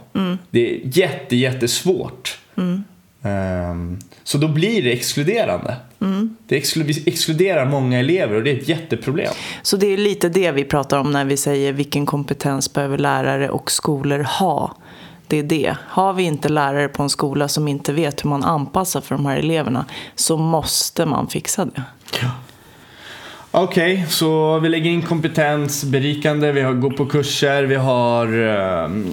Det 0.50 0.74
är 0.74 0.80
jätte, 0.98 1.36
jättesvårt. 1.36 2.38
Ehm, 3.22 3.98
så 4.24 4.38
då 4.38 4.48
blir 4.48 4.82
det 4.82 4.92
exkluderande. 4.92 5.76
Det 6.46 6.56
exklu- 6.60 6.82
vi 6.84 7.02
exkluderar 7.06 7.66
många 7.66 7.98
elever 7.98 8.36
och 8.36 8.42
det 8.42 8.50
är 8.50 8.56
ett 8.56 8.68
jätteproblem. 8.68 9.32
Så 9.62 9.76
det 9.76 9.86
är 9.86 9.96
lite 9.96 10.28
det 10.28 10.50
vi 10.52 10.64
pratar 10.64 10.98
om 10.98 11.10
när 11.10 11.24
vi 11.24 11.36
säger 11.36 11.72
vilken 11.72 12.06
kompetens 12.06 12.72
behöver 12.72 12.98
lärare 12.98 13.50
och 13.50 13.70
skolor 13.70 14.18
ha. 14.18 14.76
Det 15.28 15.38
är 15.38 15.42
det. 15.42 15.76
Har 15.88 16.12
vi 16.12 16.22
inte 16.22 16.48
lärare 16.48 16.88
på 16.88 17.02
en 17.02 17.10
skola 17.10 17.48
som 17.48 17.68
inte 17.68 17.92
vet 17.92 18.24
hur 18.24 18.28
man 18.30 18.44
anpassar 18.44 19.00
för 19.00 19.14
de 19.14 19.26
här 19.26 19.36
eleverna 19.36 19.84
så 20.14 20.36
måste 20.36 21.06
man 21.06 21.28
fixa 21.28 21.64
det. 21.64 21.82
Okej, 23.50 24.06
så 24.08 24.58
vi 24.58 24.68
lägger 24.68 24.90
in 24.90 25.02
kompetens, 25.02 25.84
berikande, 25.84 26.52
vi 26.52 26.60
har, 26.60 26.72
går 26.72 26.90
på 26.90 27.06
kurser, 27.06 27.62
vi 27.62 27.74
har... 27.74 28.26
ehm, 28.26 29.12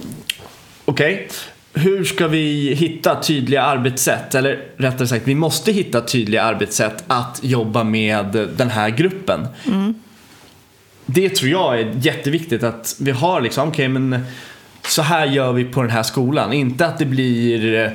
Okej, 0.84 1.28
hur 1.74 2.04
ska 2.04 2.28
vi 2.28 2.74
hitta 2.74 3.20
tydliga 3.22 3.62
arbetssätt? 3.62 4.34
Eller 4.34 4.64
rättare 4.76 5.08
sagt, 5.08 5.28
vi 5.28 5.34
måste 5.34 5.72
hitta 5.72 6.00
tydliga 6.00 6.42
arbetssätt 6.42 7.04
att 7.06 7.40
jobba 7.42 7.84
med 7.84 8.48
den 8.56 8.70
här 8.70 8.90
gruppen. 8.90 9.46
Det 11.06 11.28
tror 11.28 11.50
jag 11.50 11.80
är 11.80 11.92
jätteviktigt 12.00 12.62
att 12.62 12.96
vi 13.00 13.10
har 13.10 13.40
liksom, 13.40 13.68
okej 13.68 13.88
men 13.88 14.24
så 14.86 15.02
här 15.02 15.26
gör 15.26 15.52
vi 15.52 15.64
på 15.64 15.82
den 15.82 15.90
här 15.90 16.02
skolan. 16.02 16.52
Inte 16.52 16.86
att 16.86 16.98
det 16.98 17.04
blir 17.04 17.84
eh, 17.84 17.90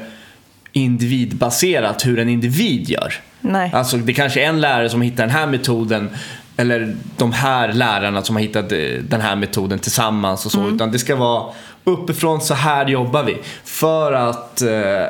individbaserat 0.72 2.06
hur 2.06 2.20
en 2.20 2.30
individ 2.30 2.90
gör. 2.90 3.14
Nej. 3.42 3.72
Alltså 3.74 3.98
det 3.98 4.14
kanske 4.14 4.44
är 4.44 4.50
en 4.50 4.62
lärare 4.62 4.90
som 4.90 5.02
hittar 5.02 5.24
den 5.24 5.36
här 5.36 5.48
metoden 5.48 6.10
eller 6.58 6.96
de 7.18 7.32
här 7.32 7.74
lärarna 7.74 8.22
som 8.22 8.36
har 8.36 8.44
hittat 8.44 8.72
eh, 8.72 8.80
den 9.02 9.22
här 9.22 9.36
metoden 9.36 9.80
tillsammans 9.80 10.46
och 10.46 10.52
så. 10.52 10.68
Utan 10.68 10.92
det 10.92 11.00
ska 11.00 11.16
vara 11.16 11.54
uppifrån, 11.88 12.41
så 12.41 12.53
här 12.53 12.88
jobbar 12.88 13.24
vi. 13.24 13.38
För 13.63 14.13
att 14.13 14.62
eh, 14.62 15.03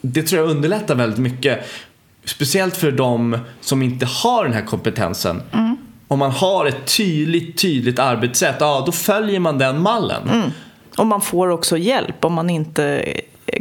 det 0.00 0.22
tror 0.22 0.42
jag 0.42 0.50
underlättar 0.50 0.94
väldigt 0.94 1.18
mycket. 1.18 1.66
Speciellt 2.24 2.76
för 2.76 2.92
de 2.92 3.38
som 3.60 3.82
inte 3.82 4.06
har 4.06 4.44
den 4.44 4.52
här 4.52 4.66
kompetensen. 4.66 5.42
Om 6.08 6.18
man 6.18 6.30
har 6.30 6.66
ett 6.66 6.96
tydligt, 6.96 7.58
tydligt 7.58 7.98
arbetssätt, 7.98 8.56
ja 8.60 8.82
då 8.86 8.92
följer 8.92 9.40
man 9.40 9.58
den 9.58 9.82
mallen. 9.82 10.28
Mm. 10.28 10.50
Och 10.96 11.06
man 11.06 11.20
får 11.20 11.48
också 11.48 11.78
hjälp 11.78 12.24
om 12.24 12.32
man 12.32 12.50
inte 12.50 13.14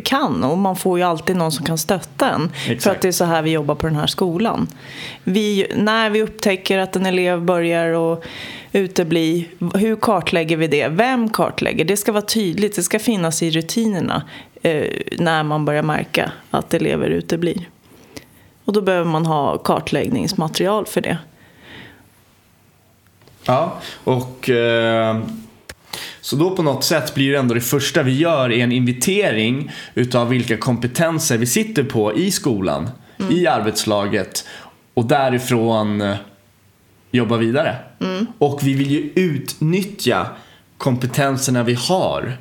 kan. 0.03 0.43
Och 0.43 0.58
man 0.58 0.75
får 0.75 0.98
ju 1.00 1.03
alltid 1.03 1.36
någon 1.36 1.51
som 1.51 1.65
kan 1.65 1.77
stötta 1.77 2.09
en. 2.22 2.50
För 2.66 2.72
Exakt. 2.72 2.96
att 2.96 3.02
det 3.02 3.08
är 3.08 3.12
så 3.12 3.26
här 3.26 3.42
vi 3.42 3.52
jobbar 3.52 3.76
på 3.76 3.88
den 3.88 3.96
här 3.96 4.08
skolan. 4.08 4.68
Vi, 5.24 5.68
när 5.76 6.10
vi 6.10 6.24
upptäcker 6.24 6.78
att 6.78 6.96
en 6.96 7.06
elev 7.06 7.42
börjar 7.42 8.14
att 8.14 8.24
utebli, 8.72 9.48
hur 9.74 9.96
kartlägger 9.96 10.58
vi 10.58 10.68
det? 10.68 10.88
Vem 10.88 11.30
kartlägger? 11.30 11.86
Det 11.86 11.98
ska 11.98 12.12
vara 12.12 12.26
tydligt, 12.26 12.76
det 12.76 12.84
ska 12.84 13.00
finnas 13.00 13.44
i 13.44 13.50
rutinerna 13.50 14.24
eh, 14.62 14.86
när 15.18 15.44
man 15.44 15.66
börjar 15.66 15.84
märka 15.84 16.32
att 16.52 16.74
elever 16.74 17.10
uteblir. 17.10 17.70
Och 18.66 18.74
då 18.74 18.82
behöver 18.82 19.12
man 19.12 19.26
ha 19.26 19.58
kartläggningsmaterial 19.58 20.86
för 20.86 21.02
det. 21.02 21.18
Ja, 23.46 23.80
och 24.04 24.50
eh, 24.50 25.18
så 26.22 26.36
då 26.36 26.55
på 26.55 26.63
något 26.63 26.84
sätt 26.84 27.15
blir 27.15 27.31
det 27.31 27.38
ändå 27.38 27.53
det 27.53 27.62
första 27.62 28.03
vi 28.03 28.17
gör 28.17 28.51
är 28.51 28.63
en 28.63 28.72
invitering 28.72 29.72
utav 29.96 30.29
vilka 30.29 30.58
kompetenser 30.58 31.38
vi 31.38 31.46
sitter 31.46 31.84
på 31.84 32.17
i 32.17 32.31
skolan, 32.31 32.89
i 33.31 33.48
arbetslaget 33.48 34.48
och 34.93 35.05
därifrån 35.05 36.01
eh, 36.01 36.15
jobba 37.12 37.38
vidare. 37.38 37.75
Och 38.38 38.60
vi 38.63 38.74
vill 38.74 38.91
ju 38.91 39.12
utnyttja 39.15 40.27
kompetenserna 40.77 41.63
vi 41.63 41.74
har 41.74 42.38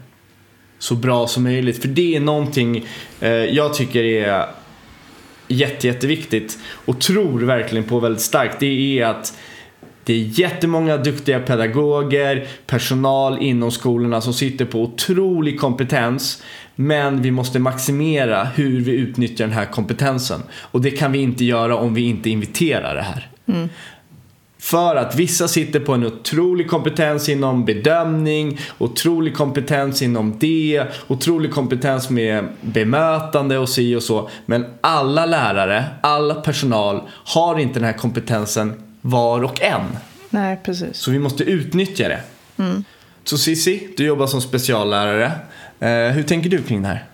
så 0.79 0.95
bra 0.95 1.27
som 1.27 1.43
möjligt. 1.43 1.83
För 1.83 1.89
det 1.89 2.17
är 2.17 2.21
någonting 2.21 2.87
eh, 3.21 3.31
jag 3.31 3.75
tycker 3.75 4.05
är 4.05 4.47
jätte, 5.49 5.87
jätteviktigt 5.87 6.59
och 6.69 7.01
tror 7.01 7.41
verkligen 7.41 7.85
på 7.85 8.01
väldigt 8.01 8.23
starkt. 8.23 8.61
Det 8.61 9.01
är 9.01 9.07
att 9.07 9.39
det 10.09 10.15
är 10.15 10.41
jättemånga 10.41 10.97
duktiga 10.97 11.41
pedagoger, 11.41 12.49
personal 12.67 13.39
inom 13.43 13.71
skolorna 13.71 14.21
som 14.21 14.35
sitter 14.35 14.65
på 14.65 14.83
otrolig 14.83 15.61
kompetens. 15.61 16.43
Men 16.75 17.23
vi 17.23 17.31
måste 17.31 17.59
maximera 17.59 18.45
hur 18.45 18.81
vi 18.81 18.93
utnyttjar 18.93 19.45
den 19.45 19.55
här 19.55 19.65
kompetensen. 19.65 20.43
Och 20.53 20.81
det 20.81 20.91
kan 20.91 21.13
vi 21.13 21.19
inte 21.19 21.45
göra 21.45 21.77
om 21.77 21.95
vi 21.95 22.03
inte 22.03 22.31
inviterar 22.31 22.95
det 22.95 23.03
här. 23.03 23.29
För 24.59 24.97
att 24.97 25.17
vissa 25.17 25.49
sitter 25.49 25.81
på 25.81 25.93
en 25.93 26.07
otrolig 26.07 26.69
kompetens 26.69 27.29
inom 27.29 27.65
bedömning, 27.65 28.59
otrolig 28.79 29.37
kompetens 29.37 30.03
inom 30.03 30.39
det, 30.39 30.83
otrolig 31.09 31.53
kompetens 31.53 32.11
med 32.11 32.49
bemötande 32.61 33.59
och 33.59 33.69
si 33.69 33.97
och 33.97 34.03
så. 34.03 34.31
Men 34.47 34.65
alla 34.81 35.27
lärare, 35.27 35.85
alla 36.01 36.35
personal 36.35 37.03
har 37.25 37.59
inte 37.59 37.75
den 37.75 37.85
här 37.85 37.99
kompetensen 37.99 38.88
var 39.11 39.45
och 39.45 39.63
en. 39.63 39.83
Nej, 40.31 40.61
precis. 40.65 40.97
Så 40.97 41.11
vi 41.11 41.19
måste 41.19 41.45
utnyttja 41.45 42.09
det. 42.09 42.21
Så 43.25 43.39
Cissi, 43.39 43.89
du 43.97 44.07
jobbar 44.07 44.27
som 44.27 44.41
speciallärare. 44.41 45.33
Eh, 45.81 46.13
hur 46.13 46.23
tänker 46.23 46.51
du 46.51 46.63
kring 46.63 46.83
det 46.83 46.89
här? 46.89 47.05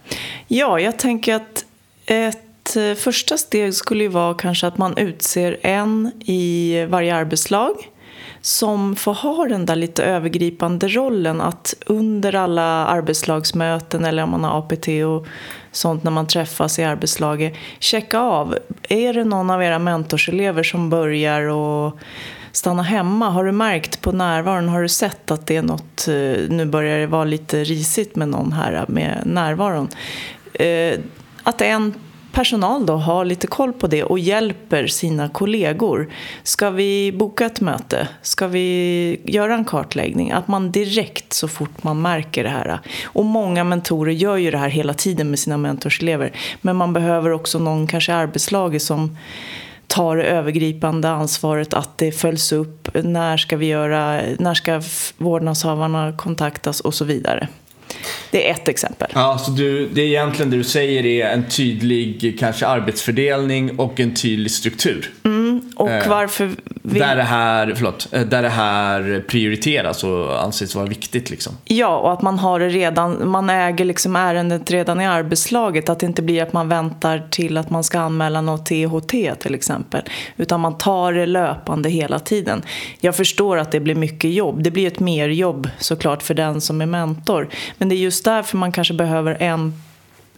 Ja, 0.49 0.81
jag 0.81 0.99
tänker 0.99 1.35
att 1.35 1.65
ett 2.07 2.77
eh, 2.77 2.95
första 2.95 3.39
steg 3.39 3.75
skulle 3.75 4.05
ju 4.05 4.09
vara 4.09 4.35
kanske 4.35 4.67
att 4.67 4.79
man 4.79 4.99
utser 4.99 5.57
en 5.63 6.13
i 6.25 6.85
varje 6.89 7.15
arbetslag 7.15 7.75
som 8.41 8.97
får 8.97 9.15
ha 9.15 9.47
den 9.49 9.67
där 9.67 9.77
lite 9.77 10.05
övergripande 10.05 10.89
rollen 10.89 11.41
att 11.41 11.75
under 11.87 12.35
alla 12.35 12.87
arbetslagsmöten 12.87 14.05
eller 14.05 14.23
om 14.23 14.31
man 14.31 14.45
har 14.45 14.59
APT 14.59 14.89
och 14.89 15.27
sånt 15.75 16.05
när 16.05 16.11
man 16.11 16.27
träffas 16.27 16.79
i 16.79 16.85
arbetslaget 16.85 17.55
checka 17.79 18.19
av. 18.19 18.59
Är 18.89 19.13
det 19.13 19.25
någon 19.25 19.51
av 19.51 19.63
era 19.63 19.79
mentorselever 19.79 20.63
som 20.63 20.91
börjar 20.91 21.41
och 21.41 21.99
stanna 22.53 22.83
hemma? 22.83 23.31
Har 23.31 23.45
du 23.45 23.53
märkt 23.53 24.01
på 24.01 24.13
närvaron, 24.13 24.69
har 24.69 24.83
du 24.83 24.89
sett 24.89 25.31
att 25.31 25.47
det 25.47 25.57
är 25.57 25.63
något, 25.63 26.09
eh, 26.09 26.49
nu 26.49 26.65
börjar 26.65 26.99
det 26.99 27.07
vara 27.07 27.25
lite 27.25 27.65
risigt 27.65 28.17
med 28.17 28.29
någon 28.29 28.53
här 28.53 28.73
eh, 28.73 28.85
med 28.89 29.23
närvaron? 29.25 29.89
Eh, 30.53 30.99
att 31.43 31.61
en 31.61 31.95
personal 32.35 32.87
då 32.87 32.97
har 32.97 33.25
lite 33.25 33.47
koll 33.47 33.73
på 33.73 33.87
det 33.87 34.05
och 34.05 34.19
hjälper 34.19 34.87
sina 34.87 35.29
kollegor. 35.29 36.11
Ska 36.43 36.71
vi 36.71 37.13
boka 37.13 37.47
ett 37.47 37.61
möte? 37.61 38.09
Ska 38.23 38.47
vi 38.47 39.21
göra 39.25 39.55
en 39.55 39.65
kartläggning? 39.65 40.31
Att 40.31 40.49
man 40.49 40.73
direkt 40.73 41.33
så 41.33 41.49
fort 41.49 41.83
man 41.83 42.03
märker 42.03 42.45
det 42.45 42.51
här. 42.51 42.81
Och 43.05 43.25
många 43.25 43.65
mentorer 43.65 44.13
gör 44.13 44.37
ju 44.37 44.51
det 44.51 44.59
här 44.59 44.69
hela 44.69 44.95
tiden 44.95 45.31
med 45.31 45.39
sina 45.39 45.57
mentorselever. 45.57 46.33
Men 46.61 46.77
man 46.77 46.93
behöver 46.93 47.33
också 47.33 47.59
någon 47.59 47.87
kanske 47.87 48.13
i 48.13 48.15
arbetslaget 48.15 48.83
som 48.83 49.17
tar 49.87 50.17
det 50.17 50.25
övergripande 50.25 51.11
ansvaret 51.11 51.75
att 51.75 51.99
det 51.99 52.13
följs 52.13 52.53
upp. 52.53 52.89
När 53.05 53.37
ska 53.37 53.57
vi 53.57 53.67
göra, 53.67 54.21
när 54.39 54.55
ska 54.55 54.83
vårdnadshavarna 55.17 56.13
kontaktas 56.17 56.81
och 56.81 56.95
så 56.95 57.05
vidare. 57.05 57.49
Det 58.31 58.49
är 58.49 58.55
ett 58.55 58.69
exempel. 58.69 59.11
Ja, 59.15 59.39
så 59.39 59.51
du, 59.51 59.89
det 59.89 60.03
är 60.03 60.07
egentligen 60.07 60.51
det 60.51 60.57
du 60.57 60.65
säger 60.65 61.07
är 61.07 61.29
en 61.29 61.49
tydlig 61.49 62.37
kanske 62.41 62.67
arbetsfördelning 62.67 63.79
och 63.79 64.01
en 64.01 64.15
tydlig 64.15 64.51
struktur. 64.51 65.11
Och 65.85 66.05
Eh, 66.05 66.09
varför 66.09 66.51
vill... 66.83 67.03
Där, 67.03 67.17
det 67.17 67.23
här, 67.23 67.73
förlåt, 67.77 68.09
eh, 68.13 68.23
där 68.23 68.43
det 68.43 68.49
här 68.49 69.25
prioriteras 69.29 70.05
och 70.05 70.43
anses 70.43 70.75
vara 70.75 70.87
viktigt. 70.87 71.31
Liksom. 71.31 71.53
Ja, 71.65 71.99
och 71.99 72.13
att 72.13 72.23
man 72.23 72.39
har 72.39 72.61
det 72.61 72.69
redan, 72.69 73.29
man 73.29 73.51
äger 73.51 73.85
liksom 73.85 74.17
ärendet 74.17 74.71
redan 74.71 75.01
i 75.01 75.07
arbetslaget. 75.07 75.89
Att 75.89 75.99
det 75.99 76.07
inte 76.07 76.23
blir 76.23 76.43
att 76.43 76.53
man 76.53 76.69
väntar 76.69 77.27
till 77.31 77.57
att 77.57 77.71
man 77.71 77.85
ska 77.85 78.01
anmäla 78.01 78.41
något 78.41 78.67
THT 78.67 79.41
till 79.41 79.55
exempel. 79.55 80.03
Utan 80.37 80.61
man 80.61 80.79
tar 80.79 81.13
det 81.13 81.27
löpande 81.27 81.91
hela 81.91 82.19
tiden. 82.19 82.63
Jag 83.01 83.17
förstår 83.17 83.57
att 83.57 83.73
det 83.73 83.81
blir 83.81 83.95
mycket 83.95 84.31
jobb. 84.31 84.63
Det 84.63 84.71
blir 84.71 84.87
ett 84.87 85.01
merjobb 85.01 85.69
såklart 85.79 86.23
för 86.23 86.35
den 86.35 86.61
som 86.61 86.81
är 86.81 86.87
mentor. 86.87 87.49
Men 87.79 87.89
det 87.89 87.95
är 87.95 87.99
just 87.99 88.25
därför 88.25 88.57
man 88.57 88.73
kanske 88.73 88.95
behöver 88.95 89.37
en 89.41 89.73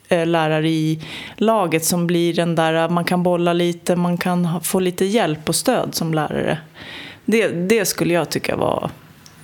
Eh, 0.08 0.26
lärare 0.26 0.68
i 0.68 1.00
laget 1.36 1.84
som 1.84 2.06
blir 2.06 2.34
den 2.34 2.54
där, 2.54 2.75
eh, 2.75 2.90
man 2.90 3.04
kan 3.04 3.22
bolla 3.22 3.52
lite, 3.52 3.96
man 3.96 4.16
kan 4.16 4.60
få 4.62 4.80
lite 4.80 5.04
hjälp 5.04 5.48
och 5.48 5.54
stöd 5.54 5.94
som 5.94 6.14
lärare. 6.14 6.58
Det, 7.25 7.48
det 7.48 7.84
skulle 7.84 8.14
jag 8.14 8.30
tycka 8.30 8.56
var 8.56 8.90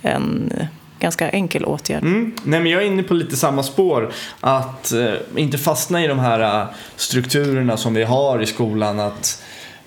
en 0.01 0.51
eh, 0.57 0.65
ganska 0.99 1.29
enkel 1.29 1.65
åtgärd. 1.65 2.03
Mm. 2.03 2.35
Nej, 2.43 2.59
men 2.59 2.71
jag 2.71 2.83
är 2.83 2.87
inne 2.87 3.03
på 3.03 3.13
lite 3.13 3.35
samma 3.35 3.63
spår. 3.63 4.11
Att 4.39 4.91
eh, 4.91 5.13
inte 5.35 5.57
fastna 5.57 6.03
i 6.03 6.07
de 6.07 6.19
här 6.19 6.67
strukturerna 6.95 7.77
som 7.77 7.93
vi 7.93 8.03
har 8.03 8.41
i 8.41 8.45
skolan. 8.45 8.99
Att 8.99 9.43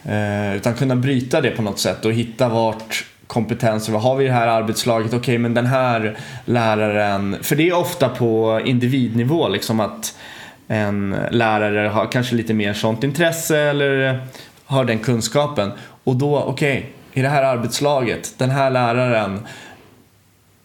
Eh, 0.08 0.56
utan 0.56 0.74
kunna 0.74 0.96
bryta 0.96 1.40
det 1.40 1.50
på 1.50 1.62
något 1.62 1.78
sätt 1.78 2.04
och 2.04 2.12
hitta 2.12 2.48
vart 2.48 3.04
kompetenser, 3.26 3.92
vad 3.92 4.02
har 4.02 4.16
vi 4.16 4.24
i 4.24 4.28
det 4.28 4.34
här 4.34 4.48
arbetslaget, 4.48 5.14
okej 5.14 5.38
men 5.38 5.54
den 5.54 5.66
här 5.66 6.18
läraren, 6.44 7.36
för 7.42 7.56
det 7.56 7.68
är 7.68 7.76
ofta 7.76 8.08
på 8.08 8.60
individnivå 8.64 9.48
liksom 9.48 9.80
att 9.80 10.16
en 10.68 11.16
lärare 11.30 11.88
har 11.88 12.12
kanske 12.12 12.34
lite 12.34 12.54
mer 12.54 12.72
sånt 12.72 13.04
intresse 13.04 13.58
eller 13.58 14.20
har 14.64 14.84
den 14.84 14.98
kunskapen 14.98 15.72
och 16.04 16.16
då, 16.16 16.38
okej, 16.38 16.92
i 17.12 17.22
det 17.22 17.28
här 17.28 17.42
arbetslaget, 17.42 18.34
den 18.38 18.50
här 18.50 18.70
läraren 18.70 19.46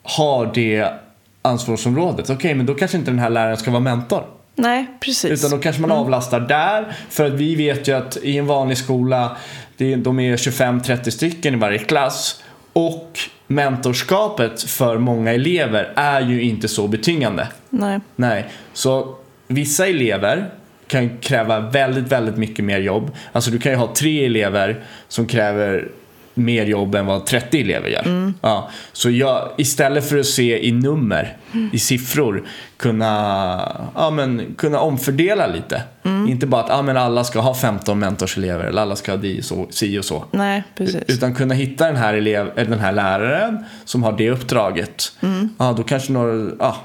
har 0.03 0.51
det 0.53 0.93
ansvarsområdet, 1.41 2.29
okej 2.29 2.55
men 2.55 2.65
då 2.65 2.73
kanske 2.73 2.97
inte 2.97 3.11
den 3.11 3.19
här 3.19 3.29
läraren 3.29 3.57
ska 3.57 3.71
vara 3.71 3.81
mentor. 3.81 4.23
Nej, 4.55 4.85
precis. 4.99 5.31
Utan 5.31 5.51
då 5.51 5.63
kanske 5.63 5.81
man 5.81 5.91
avlastar 5.91 6.39
där. 6.39 6.95
För 7.09 7.25
att 7.25 7.33
vi 7.33 7.55
vet 7.55 7.87
ju 7.87 7.97
att 7.97 8.17
i 8.17 8.37
en 8.37 8.45
vanlig 8.45 8.77
skola, 8.77 9.37
de 9.77 10.19
är 10.19 10.37
25-30 10.37 11.09
stycken 11.09 11.53
i 11.53 11.57
varje 11.57 11.77
klass. 11.77 12.43
Och 12.73 13.19
mentorskapet 13.47 14.63
för 14.63 14.97
många 14.97 15.33
elever 15.33 15.93
är 15.95 16.21
ju 16.21 16.41
inte 16.41 16.67
så 16.67 16.87
betyngande. 16.87 17.47
Nej. 17.69 17.99
Nej, 18.15 18.45
så 18.73 19.15
vissa 19.53 19.87
elever 19.87 20.49
kan 20.87 21.17
kräva 21.17 21.59
väldigt, 21.59 22.11
väldigt 22.11 22.37
mycket 22.37 22.65
mer 22.65 22.79
jobb. 22.79 23.11
Alltså 23.31 23.51
du 23.51 23.59
kan 23.59 23.71
ju 23.71 23.77
ha 23.77 23.93
tre 23.95 24.25
elever 24.25 24.83
som 25.07 25.27
kräver 25.27 25.87
mer 26.33 26.65
jobb 26.65 26.95
än 26.95 27.05
vad 27.05 27.25
30 27.25 27.61
elever 27.61 27.89
gör. 27.89 28.33
Ja, 28.41 28.69
så 28.91 29.09
jag, 29.09 29.49
istället 29.57 30.09
för 30.09 30.17
att 30.17 30.25
se 30.25 30.67
i 30.67 30.71
nummer, 30.71 31.37
i 31.73 31.79
siffror, 31.79 32.43
kunna, 32.77 33.91
ja, 33.95 34.09
men, 34.09 34.55
kunna 34.57 34.79
omfördela 34.79 35.47
lite. 35.47 35.81
Inte 36.27 36.47
bara 36.47 36.63
att 36.63 36.69
ja, 36.69 36.81
men 36.81 36.97
alla 36.97 37.23
ska 37.23 37.39
ha 37.39 37.53
15 37.53 37.99
mentorselever 37.99 38.63
eller 38.63 38.81
alla 38.81 38.95
ska 38.95 39.11
ha 39.11 39.17
di 39.17 39.39
och 39.39 39.45
så, 39.45 39.67
si 39.69 39.99
och 39.99 40.05
så. 40.05 40.25
Nej, 40.31 40.63
precis. 40.75 41.03
Utan 41.07 41.35
kunna 41.35 41.53
hitta 41.53 41.85
den 41.85 41.95
här, 41.95 42.13
elev, 42.13 42.51
den 42.55 42.79
här 42.79 42.91
läraren 42.91 43.65
som 43.85 44.03
har 44.03 44.17
det 44.17 44.29
uppdraget. 44.29 45.13
Ja, 45.57 45.73
då 45.77 45.83
kanske 45.83 46.11
några, 46.11 46.51
ja, 46.59 46.77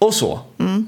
och 0.00 0.14
så. 0.14 0.40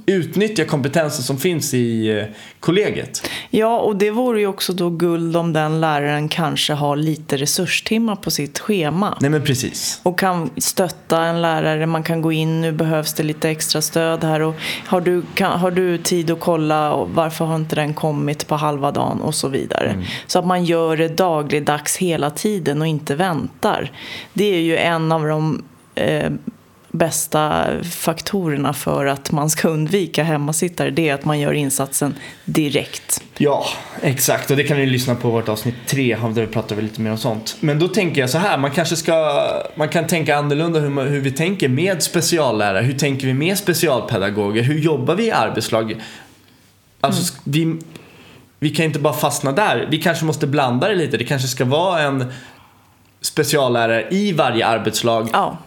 Utnyttja 0.06 0.64
kompetensen 0.64 1.24
som 1.24 1.38
finns 1.38 1.74
i 1.74 2.18
eh, 2.18 2.24
kollegiet. 2.60 3.30
Ja, 3.50 3.78
och 3.80 3.96
det 3.96 4.10
vore 4.10 4.40
ju 4.40 4.46
också 4.46 4.72
då 4.72 4.90
guld 4.90 5.36
om 5.36 5.52
den 5.52 5.80
läraren 5.80 6.28
kanske 6.28 6.72
har 6.72 6.96
lite 6.96 7.36
resurstimmar 7.36 8.16
på 8.16 8.30
sitt 8.30 8.58
schema. 8.58 9.18
Nej 9.20 9.30
men 9.30 9.44
precis. 9.44 10.00
Och 10.02 10.18
kan 10.18 10.50
stötta 10.56 11.24
en 11.24 11.42
lärare, 11.42 11.86
man 11.86 12.02
kan 12.02 12.22
gå 12.22 12.32
in, 12.32 12.60
nu 12.60 12.72
behövs 12.72 13.14
det 13.14 13.22
lite 13.22 13.50
extra 13.50 13.82
stöd 13.82 14.24
här. 14.24 14.40
Och 14.40 14.54
har, 14.86 15.00
du, 15.00 15.22
kan, 15.34 15.60
har 15.60 15.70
du 15.70 15.98
tid 15.98 16.30
att 16.30 16.40
kolla 16.40 16.92
och 16.92 17.10
varför 17.10 17.44
har 17.44 17.56
inte 17.56 17.76
den 17.76 17.94
kommit 17.94 18.46
på 18.46 18.56
halva 18.56 18.90
dagen 18.90 19.20
och 19.20 19.34
så 19.34 19.48
vidare. 19.48 20.04
Så 20.26 20.38
att 20.38 20.46
man 20.46 20.64
gör 20.64 20.96
det 20.96 21.08
dagligdags 21.08 21.96
hela 21.96 22.30
tiden 22.30 22.80
och 22.80 22.86
inte 22.86 23.14
väntar. 23.14 23.92
Det 24.32 24.54
är 24.54 24.60
ju 24.60 24.76
en 24.76 25.12
av 25.12 25.26
de 25.26 25.62
eh, 25.94 26.30
bästa 26.92 27.66
faktorerna 27.82 28.72
för 28.72 29.06
att 29.06 29.32
man 29.32 29.50
ska 29.50 29.68
undvika 29.68 30.22
hemmasittare. 30.22 30.90
Det 30.90 31.08
är 31.08 31.14
att 31.14 31.24
man 31.24 31.40
gör 31.40 31.52
insatsen 31.52 32.14
direkt. 32.44 33.22
Ja, 33.38 33.64
exakt. 34.02 34.50
Och 34.50 34.56
det 34.56 34.64
kan 34.64 34.76
ni 34.76 34.86
lyssna 34.86 35.14
på 35.14 35.30
vårt 35.30 35.48
avsnitt 35.48 35.74
tre, 35.86 36.16
där 36.34 36.40
vi 36.40 36.46
pratar 36.46 36.76
lite 36.76 37.00
mer 37.00 37.10
om 37.10 37.18
sånt. 37.18 37.56
Men 37.60 37.78
då 37.78 37.88
tänker 37.88 38.20
jag 38.20 38.30
så 38.30 38.38
här, 38.38 38.58
man 38.58 38.70
kanske 38.70 38.96
ska, 38.96 39.46
man 39.74 39.88
kan 39.88 40.06
tänka 40.06 40.36
annorlunda 40.36 40.80
hur, 40.80 40.88
man, 40.88 41.06
hur 41.06 41.20
vi 41.20 41.30
tänker 41.30 41.68
med 41.68 42.02
speciallärare. 42.02 42.84
Hur 42.84 42.98
tänker 42.98 43.26
vi 43.26 43.34
med 43.34 43.58
specialpedagoger? 43.58 44.62
Hur 44.62 44.78
jobbar 44.78 45.14
vi 45.14 45.26
i 45.26 45.30
arbetslag? 45.30 46.02
Alltså, 47.00 47.34
vi, 47.44 47.76
vi 48.58 48.70
kan 48.70 48.86
inte 48.86 48.98
bara 48.98 49.14
fastna 49.14 49.52
där. 49.52 49.88
Vi 49.90 49.98
kanske 50.02 50.24
måste 50.24 50.46
blanda 50.46 50.88
det 50.88 50.94
lite. 50.94 51.16
Det 51.16 51.24
kanske 51.24 51.48
ska 51.48 51.64
vara 51.64 52.00
en 52.00 52.32
speciallärare 53.20 54.08
i 54.10 54.32
varje 54.32 54.66
arbetslag. 54.66 55.28
Ja. 55.32 55.58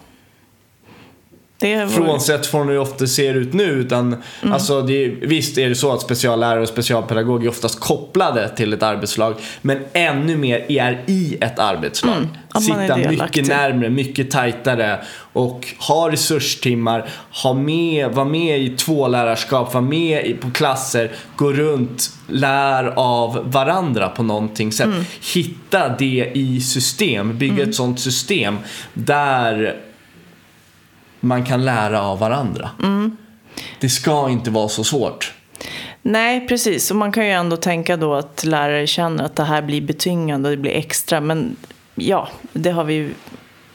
Det 1.57 1.87
Frånsett 1.91 2.45
från 2.45 2.67
hur 2.67 2.73
det 2.73 2.79
ofta 2.79 3.07
ser 3.07 3.33
ut 3.33 3.53
nu. 3.53 3.63
Utan, 3.63 4.15
alltså 4.51 4.81
det, 4.81 5.07
visst 5.07 5.57
är 5.57 5.69
det 5.69 5.75
så 5.75 5.93
att 5.93 6.01
speciallärare 6.01 6.61
och 6.61 6.67
specialpedagog 6.67 7.45
är 7.45 7.49
oftast 7.49 7.79
kopplade 7.79 8.49
till 8.49 8.73
ett 8.73 8.83
arbetslag. 8.83 9.35
Men 9.61 9.77
ännu 9.93 10.37
mer 10.37 10.65
är 10.71 11.03
i 11.07 11.37
ett 11.41 11.59
arbetslag. 11.59 12.15
Mm, 12.15 12.61
Sitta 12.61 12.97
mycket 12.97 13.47
närmre, 13.47 13.89
mycket 13.89 14.31
tajtare. 14.31 14.99
Och 15.33 15.67
ha 15.87 16.11
resurstimmar, 16.11 17.09
ha 17.43 17.53
med, 17.53 18.11
vara 18.11 18.25
med 18.25 18.59
i 18.59 18.69
två 18.69 19.07
lärarskap, 19.07 19.73
vara 19.73 19.83
med 19.83 20.25
i, 20.25 20.33
på 20.33 20.51
klasser, 20.51 21.11
gå 21.35 21.53
runt, 21.53 22.09
lär 22.27 22.93
av 22.95 23.51
varandra 23.51 24.09
på 24.09 24.23
någonting 24.23 24.71
sätt. 24.71 24.85
Mm. 24.85 25.03
Hitta 25.33 25.89
det 25.99 26.31
i 26.33 26.61
system, 26.61 27.37
bygga 27.37 27.63
ett 27.63 27.75
sånt 27.75 27.99
system 27.99 28.57
där 28.93 29.75
man 31.25 31.43
kan 31.43 31.65
lära 31.65 32.01
av 32.01 32.19
varandra. 32.19 32.69
Mm. 32.83 33.17
Det 33.79 33.89
ska 33.89 34.29
inte 34.29 34.51
vara 34.51 34.69
så 34.69 34.83
svårt. 34.83 35.33
Nej, 36.01 36.47
precis. 36.47 36.91
Och 36.91 36.97
man 36.97 37.11
kan 37.11 37.25
ju 37.25 37.31
ändå 37.31 37.57
tänka 37.57 37.97
då 37.97 38.13
att 38.13 38.43
lärare 38.43 38.87
känner 38.87 39.23
att 39.23 39.35
det 39.35 39.43
här 39.43 39.61
blir 39.61 39.81
betyngande, 39.81 40.49
det 40.49 40.57
blir 40.57 40.71
extra. 40.71 41.21
Men 41.21 41.55
ja, 41.95 42.27
det 42.53 42.71
har 42.71 42.83
vi 42.83 42.93
ju 42.93 43.13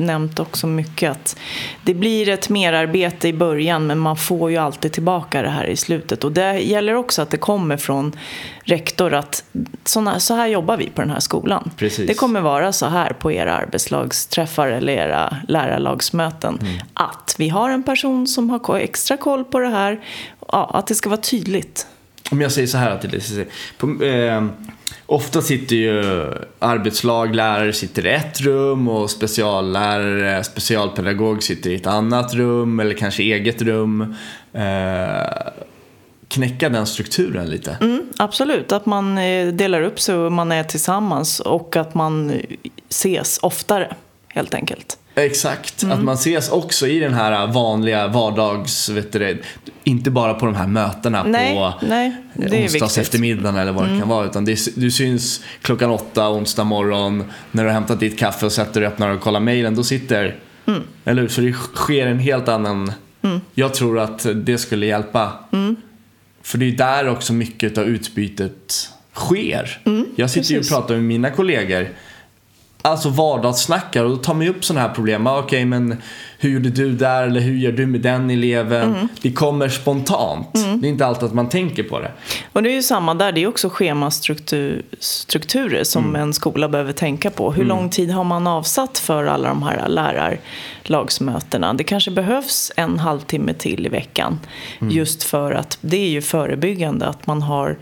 nämnt 0.01 0.41
också 0.41 0.67
mycket 0.67 1.11
att 1.11 1.37
det 1.83 1.95
blir 1.95 2.29
ett 2.29 2.49
merarbete 2.49 3.29
i 3.29 3.33
början 3.33 3.87
men 3.87 3.99
man 3.99 4.17
får 4.17 4.51
ju 4.51 4.57
alltid 4.57 4.93
tillbaka 4.93 5.43
det 5.43 5.49
här 5.49 5.65
i 5.65 5.77
slutet. 5.77 6.25
Och 6.25 6.33
det 6.33 6.59
gäller 6.59 6.95
också 6.95 7.23
att 7.23 7.31
det 7.31 7.37
kommer 7.37 7.77
från 7.77 8.13
rektor 8.63 9.15
att 9.15 9.45
såna, 9.85 10.21
så 10.21 10.35
här 10.35 10.47
jobbar 10.47 10.77
vi 10.77 10.91
på 10.91 11.01
den 11.01 11.11
här 11.11 11.21
skolan. 11.21 11.71
Precis. 11.77 12.07
Det 12.07 12.15
kommer 12.15 12.41
vara 12.41 12.73
så 12.73 12.87
här 12.87 13.13
på 13.13 13.33
era 13.33 13.57
arbetslagsträffar 13.57 14.69
eller 14.69 14.93
era 14.93 15.37
lärarlagsmöten. 15.49 16.59
Att 16.95 17.35
vi 17.39 17.49
har 17.49 17.71
en 17.71 17.83
person 17.83 18.27
som 18.27 18.51
har 18.51 18.77
extra 18.77 19.17
koll 19.17 19.45
på 19.45 19.59
det 19.59 19.69
här. 19.69 20.01
Ja, 20.49 20.71
att 20.75 20.87
det 20.87 20.95
ska 20.95 21.09
vara 21.09 21.21
tydligt. 21.21 21.87
Om 22.31 22.41
jag 22.41 22.53
säger 22.53 22.67
så 22.67 22.79
här 22.79 22.99
till 22.99 23.11
dig. 23.11 23.49
Ofta 25.07 25.43
sitter 25.43 25.77
ju 25.77 26.05
arbetslag, 26.59 27.35
lärare 27.35 27.73
sitter 27.73 28.07
i 28.07 28.11
ett 28.11 28.41
rum 28.41 28.89
och 28.89 29.11
speciallärare, 29.11 30.45
specialpedagog 30.45 31.43
sitter 31.43 31.71
i 31.71 31.75
ett 31.75 31.87
annat 31.87 32.35
rum 32.35 32.81
eller 32.81 32.95
kanske 32.95 33.23
eget 33.23 33.63
rum. 33.63 34.15
Eh, 34.53 35.53
knäcka 36.29 36.69
den 36.69 36.87
strukturen 36.87 37.51
lite. 37.51 37.77
Mm, 37.81 38.03
absolut, 38.17 38.73
att 38.73 38.87
man 38.87 39.19
eh, 39.19 39.49
delar 39.49 39.83
upp 39.83 40.01
sig 40.01 40.15
och 40.15 40.33
man 40.33 40.53
är 40.53 40.65
tillsammans 40.65 41.41
och 41.41 41.77
att 41.77 41.95
man 41.95 42.41
ses 42.89 43.39
oftare 43.39 43.95
helt 44.29 44.55
enkelt. 44.55 45.00
Exakt, 45.15 45.83
Mm. 45.83 45.99
att 45.99 46.05
man 46.05 46.15
ses 46.15 46.49
också 46.51 46.87
i 46.89 46.99
den 46.99 47.15
här 47.15 47.47
vanliga 47.47 48.09
vardags, 48.09 48.89
vet 48.89 49.13
du 49.13 49.43
inte 49.85 50.11
bara 50.11 50.35
på 50.35 50.47
de 50.47 50.55
här 50.55 50.67
mötena 50.67 51.23
Nej, 51.25 51.55
på 51.55 51.75
nej, 51.87 52.13
onsdags. 52.65 52.97
Mm. 52.97 53.03
eftermiddagen 53.03 53.57
eller 53.57 53.73
vad 53.73 53.89
det 53.89 53.99
kan 53.99 54.09
vara. 54.09 54.27
Utan 54.27 54.45
det, 54.45 54.77
du 54.77 54.91
syns 54.91 55.41
klockan 55.63 55.91
åtta 55.91 56.31
onsdag 56.31 56.65
morgon 56.65 57.25
när 57.53 57.63
du 57.63 57.69
har 57.69 57.75
hämtat 57.75 58.01
ditt 58.01 58.19
kaffe 58.19 58.47
och 58.47 58.53
sätter 58.53 58.81
dig, 58.81 58.89
öppnar 58.89 59.09
och 59.09 59.21
kollar 59.21 59.41
mejlen. 59.41 59.75
Då 59.75 59.85
sitter, 59.85 60.37
Mm. 60.67 60.83
eller 61.05 61.23
hur? 61.23 61.29
Så 61.29 61.41
det 61.41 61.53
sker 61.53 62.07
en 62.07 62.19
helt 62.19 62.49
annan, 62.49 62.93
jag 63.55 63.75
tror 63.75 63.99
att 63.99 64.27
det 64.35 64.59
skulle 64.59 64.87
hjälpa. 64.87 65.33
Mm. 65.53 65.77
För 66.43 66.59
det 66.59 66.67
är 66.69 66.73
där 66.73 67.09
också 67.09 67.33
mycket 67.33 67.79
av 67.79 67.85
utbytet 67.85 68.89
sker. 69.15 69.79
jag 70.17 70.31
sitter 70.31 70.51
ju 70.51 70.59
och 70.59 70.59
Mm, 70.59 70.61
precis. 70.61 70.69
pratar 70.69 70.95
med 70.95 71.05
mina 71.05 71.31
kollegor 71.31 71.89
Alltså 72.83 73.09
vardagssnackar 73.09 74.05
och 74.05 74.11
då 74.11 74.17
tar 74.17 74.35
man 74.35 74.43
ju 74.43 74.51
upp 74.51 74.65
sådana 74.65 74.87
här 74.87 74.95
problem. 74.95 75.27
Ah, 75.27 75.39
Okej, 75.39 75.65
men 75.65 75.97
hur 76.39 76.51
gjorde 76.51 76.71
du 76.71 76.93
där? 76.93 77.23
Eller 77.23 77.41
hur 77.41 77.57
gör 77.57 77.73
du 77.73 77.87
med 77.87 78.01
den 78.01 78.31
eleven? 78.31 78.95
Mm. 78.95 79.09
Det 79.23 79.33
kommer 79.33 79.69
spontant. 79.69 80.49
Det 80.53 80.87
är 80.87 80.91
inte 80.91 81.07
alltid 81.07 81.25
att 81.25 81.35
man 81.35 81.49
tänker 81.49 81.83
på 81.83 82.01
det. 82.01 82.13
Och 82.53 82.63
det 82.63 82.71
är 82.71 82.75
ju 82.75 82.83
samma 82.83 83.15
där, 83.15 83.33
det 83.33 83.43
är 83.43 83.47
också 83.47 83.69
schemastrukturer 83.69 85.85
som 85.85 86.17
en 86.17 86.35
skola 86.35 86.69
behöver 86.69 86.93
tänka 86.93 87.31
på. 87.31 87.53
Hur 87.53 87.65
lång 87.65 87.91
tid 87.91 88.11
har 88.11 88.25
man 88.25 88.47
avsatt 88.47 88.99
för 88.99 89.25
alla 89.25 89.49
de 89.49 89.63
här 89.63 89.89
lärarlagsmötena? 89.89 91.75
Det 91.75 91.85
kanske 91.85 92.11
behövs 92.11 92.73
en 92.77 92.99
halvtimme 92.99 93.55
till 93.55 93.87
i 93.87 93.89
veckan. 93.89 94.39
Just 94.81 95.23
för 95.23 95.53
att 95.53 95.79
det 95.81 95.97
är 95.97 96.11
ju 96.11 96.23
förebyggande 96.23 97.07
att 97.07 97.27
man 97.27 97.43
har 97.43 97.79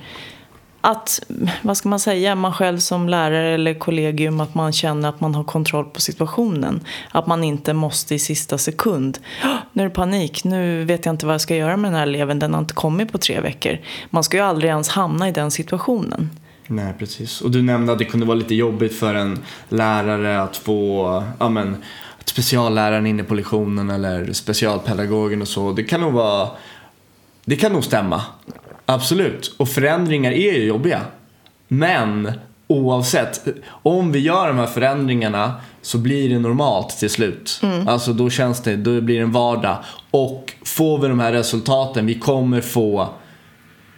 att, 0.80 1.20
vad 1.62 1.76
ska 1.76 1.88
man 1.88 2.00
säga, 2.00 2.34
man 2.34 2.52
själv 2.52 2.78
som 2.78 3.08
lärare 3.08 3.54
eller 3.54 3.74
kollegium 3.74 4.40
att 4.40 4.54
man 4.54 4.72
känner 4.72 5.08
att 5.08 5.20
man 5.20 5.34
har 5.34 5.44
kontroll 5.44 5.84
på 5.84 6.00
situationen. 6.00 6.80
Att 7.10 7.26
man 7.26 7.44
inte 7.44 7.72
måste 7.72 8.14
i 8.14 8.18
sista 8.18 8.58
sekund. 8.58 9.18
Nu 9.72 9.82
är 9.82 9.88
det 9.88 9.94
panik, 9.94 10.44
nu 10.44 10.84
vet 10.84 11.06
jag 11.06 11.12
inte 11.12 11.26
vad 11.26 11.32
jag 11.32 11.40
ska 11.40 11.56
göra 11.56 11.76
med 11.76 11.90
den 11.90 11.98
här 11.98 12.06
eleven, 12.06 12.38
den 12.38 12.54
har 12.54 12.60
inte 12.60 12.74
kommit 12.74 13.12
på 13.12 13.18
tre 13.18 13.40
veckor. 13.40 13.78
Man 14.10 14.24
ska 14.24 14.36
ju 14.36 14.42
aldrig 14.42 14.70
ens 14.70 14.88
hamna 14.88 15.28
i 15.28 15.32
den 15.32 15.50
situationen. 15.50 16.30
Nej, 16.66 16.94
precis. 16.98 17.40
Och 17.40 17.50
du 17.50 17.62
nämnde 17.62 17.92
att 17.92 17.98
det 17.98 18.04
kunde 18.04 18.26
vara 18.26 18.38
lite 18.38 18.54
jobbigt 18.54 18.98
för 18.98 19.14
en 19.14 19.38
lärare 19.68 20.42
att 20.42 20.56
få, 20.56 21.24
ja 21.38 21.48
men, 21.48 21.76
att 22.20 22.28
specialläraren 22.28 23.06
inne 23.06 23.24
på 23.24 23.34
lektionen 23.34 23.90
eller 23.90 24.32
specialpedagogen 24.32 25.42
och 25.42 25.48
så. 25.48 25.72
Det 25.72 25.84
kan 25.84 26.00
nog 26.00 26.12
vara, 26.12 26.48
det 27.44 27.56
kan 27.56 27.72
nog 27.72 27.84
stämma. 27.84 28.22
Absolut. 28.90 29.54
Och 29.56 29.68
förändringar 29.68 30.32
är 30.32 30.52
ju 30.52 30.64
jobbiga. 30.64 31.00
Men 31.68 32.32
oavsett. 32.66 33.44
Om 33.68 34.12
vi 34.12 34.18
gör 34.18 34.48
de 34.48 34.58
här 34.58 34.66
förändringarna 34.66 35.54
så 35.82 35.98
blir 35.98 36.28
det 36.28 36.38
normalt 36.38 36.98
till 36.98 37.10
slut. 37.10 37.60
Alltså 37.86 38.12
då 38.12 38.30
känns 38.30 38.62
det, 38.62 38.76
då 38.76 39.00
blir 39.00 39.16
det 39.16 39.22
en 39.22 39.32
vardag. 39.32 39.76
Och 40.10 40.54
får 40.64 40.98
vi 40.98 41.08
de 41.08 41.20
här 41.20 41.32
resultaten, 41.32 42.06
vi 42.06 42.14
kommer 42.14 42.60
få 42.60 43.08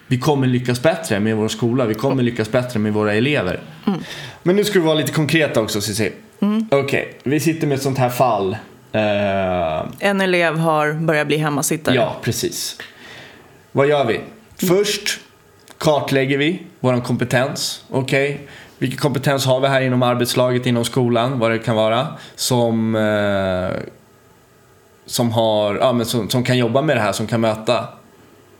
vi 0.06 0.18
kommer 0.18 0.46
lyckas 0.46 0.82
bättre 0.82 1.20
med 1.20 1.36
vår 1.36 1.48
skola, 1.48 1.86
vi 1.86 1.94
kommer 1.94 2.22
lyckas 2.22 2.52
bättre 2.52 2.78
med 2.78 2.92
våra 2.92 3.14
elever. 3.14 3.60
Men 4.42 4.56
nu 4.56 4.64
ska 4.64 4.80
vi 4.80 4.84
vara 4.86 4.94
lite 4.94 5.12
konkreta 5.12 5.60
också 5.60 5.80
Cissi. 5.80 6.12
Okej, 6.70 7.18
vi 7.22 7.40
sitter 7.40 7.66
med 7.66 7.76
ett 7.76 7.82
sånt 7.82 7.98
här 7.98 8.08
fall. 8.08 8.56
Eh, 8.92 10.08
En 10.08 10.20
elev 10.20 10.58
har 10.58 10.92
börjat 10.92 11.26
bli 11.26 11.36
hemmasittare. 11.36 11.94
Ja, 11.94 12.16
precis. 12.22 12.78
Vad 13.72 13.88
gör 13.88 14.04
vi? 14.04 14.20
Först 14.68 15.20
kartlägger 15.78 16.38
vi 16.38 16.62
vår 16.80 17.00
kompetens. 17.00 17.84
Okej, 17.90 18.48
vilken 18.78 18.98
kompetens 18.98 19.46
har 19.46 19.60
vi 19.60 19.68
här 19.68 19.80
inom 19.80 20.02
arbetslaget, 20.02 20.66
inom 20.66 20.84
skolan, 20.84 21.38
vad 21.38 21.50
det 21.50 21.58
kan 21.58 21.76
vara. 21.76 22.06
Som, 22.34 22.94
eh, 22.94 23.82
som, 25.06 25.32
har, 25.32 25.76
ja, 25.76 25.92
men 25.92 26.06
som, 26.06 26.30
som 26.30 26.44
kan 26.44 26.58
jobba 26.58 26.82
med 26.82 26.96
det 26.96 27.00
här, 27.00 27.12
som 27.12 27.26
kan 27.26 27.40
möta. 27.40 27.88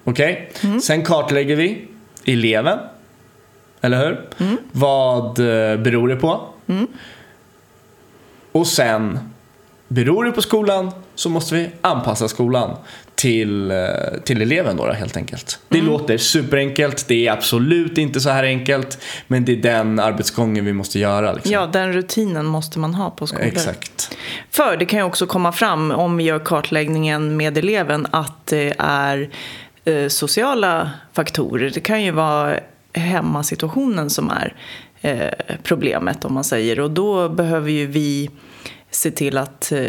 Okej? 0.05 0.53
Sen 0.83 1.05
kartlägger 1.05 1.57
vi 1.57 1.89
eleven. 2.25 2.79
Eller 3.81 4.07
hur? 4.07 4.29
Vad 4.73 5.39
eh, 5.39 5.77
beror 5.77 6.09
det 6.09 6.17
på? 6.17 6.41
Och 8.53 8.67
sen, 8.67 9.19
beror 9.89 10.25
det 10.25 10.33
på 10.33 10.43
skolan 10.43 10.91
så 11.15 11.29
måste 11.29 11.55
vi 11.55 11.71
anpassa 11.81 12.29
skolan 12.29 12.77
till, 13.21 13.71
eh, 13.71 13.77
till 14.25 14.43
eleven 14.43 14.77
då, 14.77 14.93
helt 14.93 15.17
enkelt. 15.17 15.61
Det 15.69 15.81
låter 15.81 16.19
superenkelt, 16.19 17.09
det 17.09 17.27
är 17.27 17.33
absolut 17.33 17.99
inte 17.99 18.21
så 18.21 18.31
här 18.31 18.45
enkelt, 18.45 18.99
men 19.27 19.45
det 19.45 19.53
är 19.53 19.57
den 19.57 19.99
arbetsgången 19.99 20.65
vi 20.65 20.73
måste 20.73 20.99
göra. 20.99 21.33
Liksom. 21.33 21.53
Ja, 21.53 21.67
den 21.67 21.93
rutinen 21.93 22.47
måste 22.47 22.79
man 22.79 22.95
ha 22.95 23.11
på 23.11 23.27
skolor. 23.27 23.45
Exakt. 23.45 24.17
För 24.51 24.77
det 24.77 24.87
kan 24.87 24.99
ju 24.99 25.05
också 25.05 25.27
komma 25.27 25.53
fram 25.53 25.91
om 25.91 26.17
vi 26.17 26.25
gör 26.25 26.39
kartläggningen 26.39 27.37
med 27.37 27.59
eleven 27.59 28.07
att 28.11 28.47
det 28.47 28.75
är 28.79 29.31
eh, 29.85 30.09
sociala 30.09 30.91
faktorer. 31.13 31.71
Det 31.75 31.81
kan 31.81 32.03
ju 32.03 32.11
vara 32.11 32.57
hemmasituationen 32.93 34.11
som 34.11 34.31
är 34.31 34.55
eh, 35.01 35.57
problemet 35.63 36.25
om 36.25 36.35
man 36.35 36.45
säger. 36.45 36.81
Och 36.81 36.91
då 36.91 37.29
behöver 37.29 37.71
ju 37.71 37.87
vi 37.87 38.31
se 39.01 39.11
till 39.11 39.39
att 39.39 39.73
eh, 39.73 39.81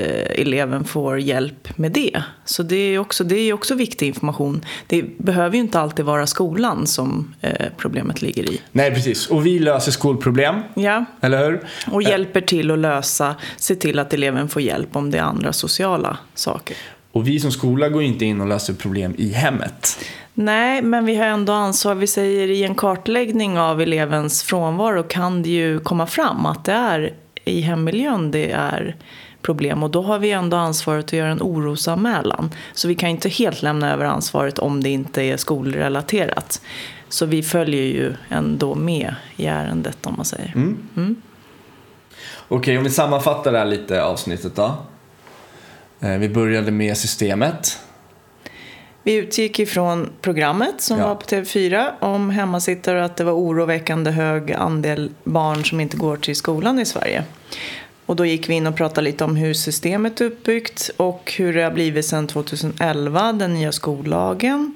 eleven 0.42 0.84
får 0.84 1.20
hjälp 1.20 1.78
med 1.78 1.92
det. 1.92 2.24
Så 2.46 2.64
det 2.64 2.76
är 2.76 3.00
också, 3.00 3.24
det 3.24 3.36
är 3.36 3.54
också 3.54 3.76
viktig 3.76 4.08
information. 4.08 4.66
Det 4.88 5.18
behöver 5.18 5.56
ju 5.56 5.62
inte 5.62 5.80
alltid 5.80 6.06
vara 6.06 6.28
skolan 6.28 6.88
som 6.88 7.34
eh, 7.42 7.68
problemet 7.78 8.22
ligger 8.22 8.52
i. 8.52 8.62
Nej, 8.72 8.92
precis. 8.94 9.28
Och 9.28 9.46
vi 9.46 9.60
löser 9.60 9.92
skolproblem, 9.92 10.56
Ja, 10.74 11.06
eller 11.22 11.46
hur? 11.50 11.62
och 11.92 12.04
hjälper 12.04 12.42
till 12.42 12.72
att 12.72 12.80
lösa, 12.80 13.36
se 13.58 13.76
till 13.76 14.00
att 14.00 14.14
eleven 14.14 14.50
får 14.50 14.62
hjälp 14.62 14.96
om 14.96 15.12
det 15.12 15.18
är 15.18 15.22
andra 15.22 15.54
sociala 15.54 16.18
saker. 16.34 16.78
Och 17.12 17.28
vi 17.28 17.40
som 17.40 17.52
skola 17.52 17.90
går 17.90 18.04
inte 18.04 18.26
in 18.26 18.42
och 18.42 18.48
löser 18.48 18.74
problem 18.74 19.14
i 19.18 19.30
hemmet. 19.34 20.00
Nej, 20.34 20.82
men 20.82 21.06
vi 21.06 21.16
har 21.16 21.26
ändå 21.26 21.54
ansvar. 21.54 21.96
Vi 21.96 22.08
säger 22.08 22.48
i 22.48 22.64
en 22.64 22.76
kartläggning 22.76 23.60
av 23.60 23.82
elevens 23.82 24.44
frånvaro 24.44 25.04
kan 25.04 25.44
det 25.44 25.50
ju 25.50 25.80
komma 25.80 26.08
fram 26.08 26.46
att 26.46 26.66
det 26.66 26.72
är 26.72 27.14
i 27.46 27.62
hemmiljön 27.62 28.32
det 28.32 28.52
är 28.52 28.96
problem. 29.42 29.84
Och 29.84 29.90
då 29.90 30.02
har 30.02 30.20
vi 30.20 30.32
ändå 30.32 30.58
ansvaret 30.58 31.06
att 31.06 31.14
göra 31.14 31.32
en 31.32 31.42
orosanmälan. 31.42 32.50
Så 32.74 32.88
vi 32.88 32.96
kan 32.96 33.10
inte 33.10 33.30
helt 33.30 33.62
lämna 33.62 33.94
över 33.94 34.06
ansvaret 34.06 34.60
om 34.60 34.84
det 34.84 34.90
inte 34.90 35.22
är 35.24 35.38
skolrelaterat. 35.38 36.62
Så 37.10 37.26
vi 37.26 37.44
följer 37.44 37.84
ju 37.84 38.14
ändå 38.30 38.76
med 38.76 39.16
i 39.36 39.46
ärendet 39.46 40.06
om 40.06 40.14
man 40.16 40.26
säger. 40.26 40.54
Okej, 42.48 42.78
om 42.78 42.84
vi 42.84 42.90
sammanfattar 42.90 43.52
det 43.52 43.58
här 43.58 43.66
lite 43.66 44.04
avsnittet 44.04 44.56
då. 44.56 44.76
Eh, 46.00 46.18
Vi 46.18 46.30
började 46.30 46.72
med 46.72 46.98
systemet. 46.98 47.80
Vi 49.04 49.14
utgick 49.16 49.60
ifrån 49.60 50.10
programmet 50.22 50.82
som 50.82 51.00
Ja. 51.00 51.08
var 51.08 51.16
på 51.16 51.22
TV4 51.26 51.92
om 52.00 52.30
hemmasittare 52.30 53.00
och 53.00 53.06
att 53.06 53.18
det 53.18 53.24
var 53.24 53.34
oroväckande 53.34 54.12
hög 54.12 54.52
andel 54.52 55.12
barn 55.24 55.66
som 55.66 55.80
inte 55.80 55.98
går 55.98 56.18
till 56.18 56.36
skolan 56.36 56.80
i 56.80 56.86
Sverige. 56.86 57.24
Och 58.06 58.16
då 58.16 58.26
gick 58.26 58.50
vi 58.50 58.54
in 58.54 58.68
och 58.68 58.76
pratade 58.76 59.02
lite 59.02 59.24
om 59.24 59.36
hur 59.36 59.54
systemet 59.54 60.22
är 60.22 60.26
uppbyggt 60.26 60.90
och 60.98 61.34
hur 61.38 61.54
det 61.54 61.62
har 61.64 61.72
blivit 61.72 62.06
sedan 62.06 62.28
2011, 62.28 63.34
den 63.34 63.54
nya 63.54 63.72
skollagen. 63.72 64.76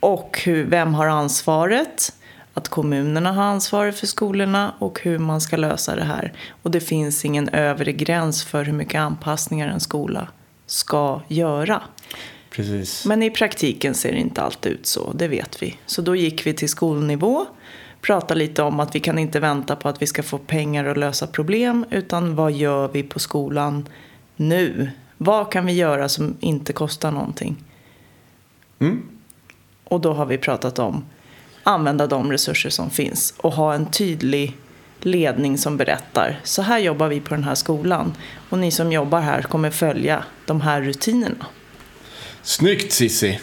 Och 0.00 0.40
hur, 0.44 0.64
vem 0.64 0.94
har 0.94 1.06
ansvaret? 1.06 2.12
Att 2.54 2.68
kommunerna 2.68 3.32
har 3.32 3.42
ansvaret 3.42 3.98
för 3.98 4.06
skolorna 4.06 4.74
och 4.78 5.00
hur 5.02 5.18
man 5.18 5.40
ska 5.40 5.56
lösa 5.56 5.96
det 5.96 6.04
här. 6.04 6.32
Och 6.62 6.70
det 6.70 6.80
finns 6.80 7.24
ingen 7.24 7.48
övre 7.48 7.92
gräns 7.92 8.44
för 8.44 8.64
hur 8.64 8.72
mycket 8.72 9.00
anpassningar 9.00 9.68
en 9.68 9.80
skola 9.80 10.28
ska 10.66 11.20
göra. 11.28 11.82
Precis. 12.50 13.06
Men 13.06 13.22
i 13.22 13.30
praktiken 13.30 13.94
ser 13.94 14.12
det 14.12 14.18
inte 14.18 14.42
alltid 14.42 14.72
ut 14.72 14.86
så, 14.86 15.12
det 15.12 15.28
vet 15.28 15.62
vi. 15.62 15.76
Så 15.86 16.02
då 16.02 16.16
gick 16.16 16.46
vi 16.46 16.54
till 16.54 16.68
skolnivå, 16.68 17.46
pratade 18.00 18.38
lite 18.38 18.62
om 18.62 18.80
att 18.80 18.94
vi 18.94 19.00
kan 19.00 19.18
inte 19.18 19.40
vänta 19.40 19.76
på 19.76 19.88
att 19.88 20.02
vi 20.02 20.06
ska 20.06 20.22
få 20.22 20.38
pengar 20.38 20.84
att 20.84 20.96
lösa 20.96 21.26
problem, 21.26 21.84
utan 21.90 22.34
vad 22.34 22.52
gör 22.52 22.88
vi 22.88 23.02
på 23.02 23.18
skolan 23.18 23.88
nu? 24.36 24.90
Vad 25.16 25.52
kan 25.52 25.66
vi 25.66 25.72
göra 25.72 26.08
som 26.08 26.36
inte 26.40 26.72
kostar 26.72 27.10
någonting? 27.10 27.64
Mm. 28.78 29.02
Och 29.84 30.00
då 30.00 30.12
har 30.12 30.26
vi 30.26 30.38
pratat 30.38 30.78
om 30.78 31.04
använda 31.62 32.06
de 32.06 32.32
resurser 32.32 32.70
som 32.70 32.90
finns 32.90 33.34
och 33.36 33.52
ha 33.52 33.74
en 33.74 33.90
tydlig 33.90 34.56
ledning 35.00 35.58
som 35.58 35.76
berättar 35.76 36.40
så 36.44 36.62
här 36.62 36.78
jobbar 36.78 37.08
vi 37.08 37.20
på 37.20 37.34
den 37.34 37.44
här 37.44 37.54
skolan 37.54 38.14
och 38.50 38.58
ni 38.58 38.70
som 38.70 38.92
jobbar 38.92 39.20
här 39.20 39.42
kommer 39.42 39.70
följa 39.70 40.24
de 40.46 40.60
här 40.60 40.80
rutinerna. 40.82 41.46
Snyggt 42.42 42.92
Sissi. 42.92 43.40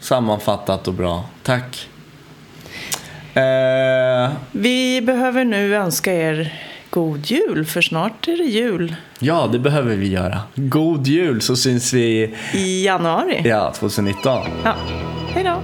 Sammanfattat 0.00 0.88
och 0.88 0.94
bra. 0.94 1.24
Tack. 1.42 1.88
Eh, 3.34 4.30
Vi 4.52 5.00
behöver 5.02 5.44
nu 5.44 5.74
önska 5.76 6.12
er 6.14 6.52
god 6.90 7.26
jul, 7.26 7.64
för 7.66 7.80
snart 7.82 8.28
är 8.28 8.36
det 8.36 8.44
jul 8.44 8.96
ja, 9.18 9.46
det 9.52 9.58
behöver 9.58 9.96
vi 9.96 10.08
göra. 10.08 10.40
God 10.54 11.06
jul 11.06 11.40
så 11.42 11.56
syns 11.56 11.92
vi 11.92 12.34
i 12.54 12.84
januari. 12.84 13.42
ja, 13.48 13.72
2019. 13.78 14.46
Ja. 14.64 14.74
Hej 15.34 15.44
då! 15.44 15.62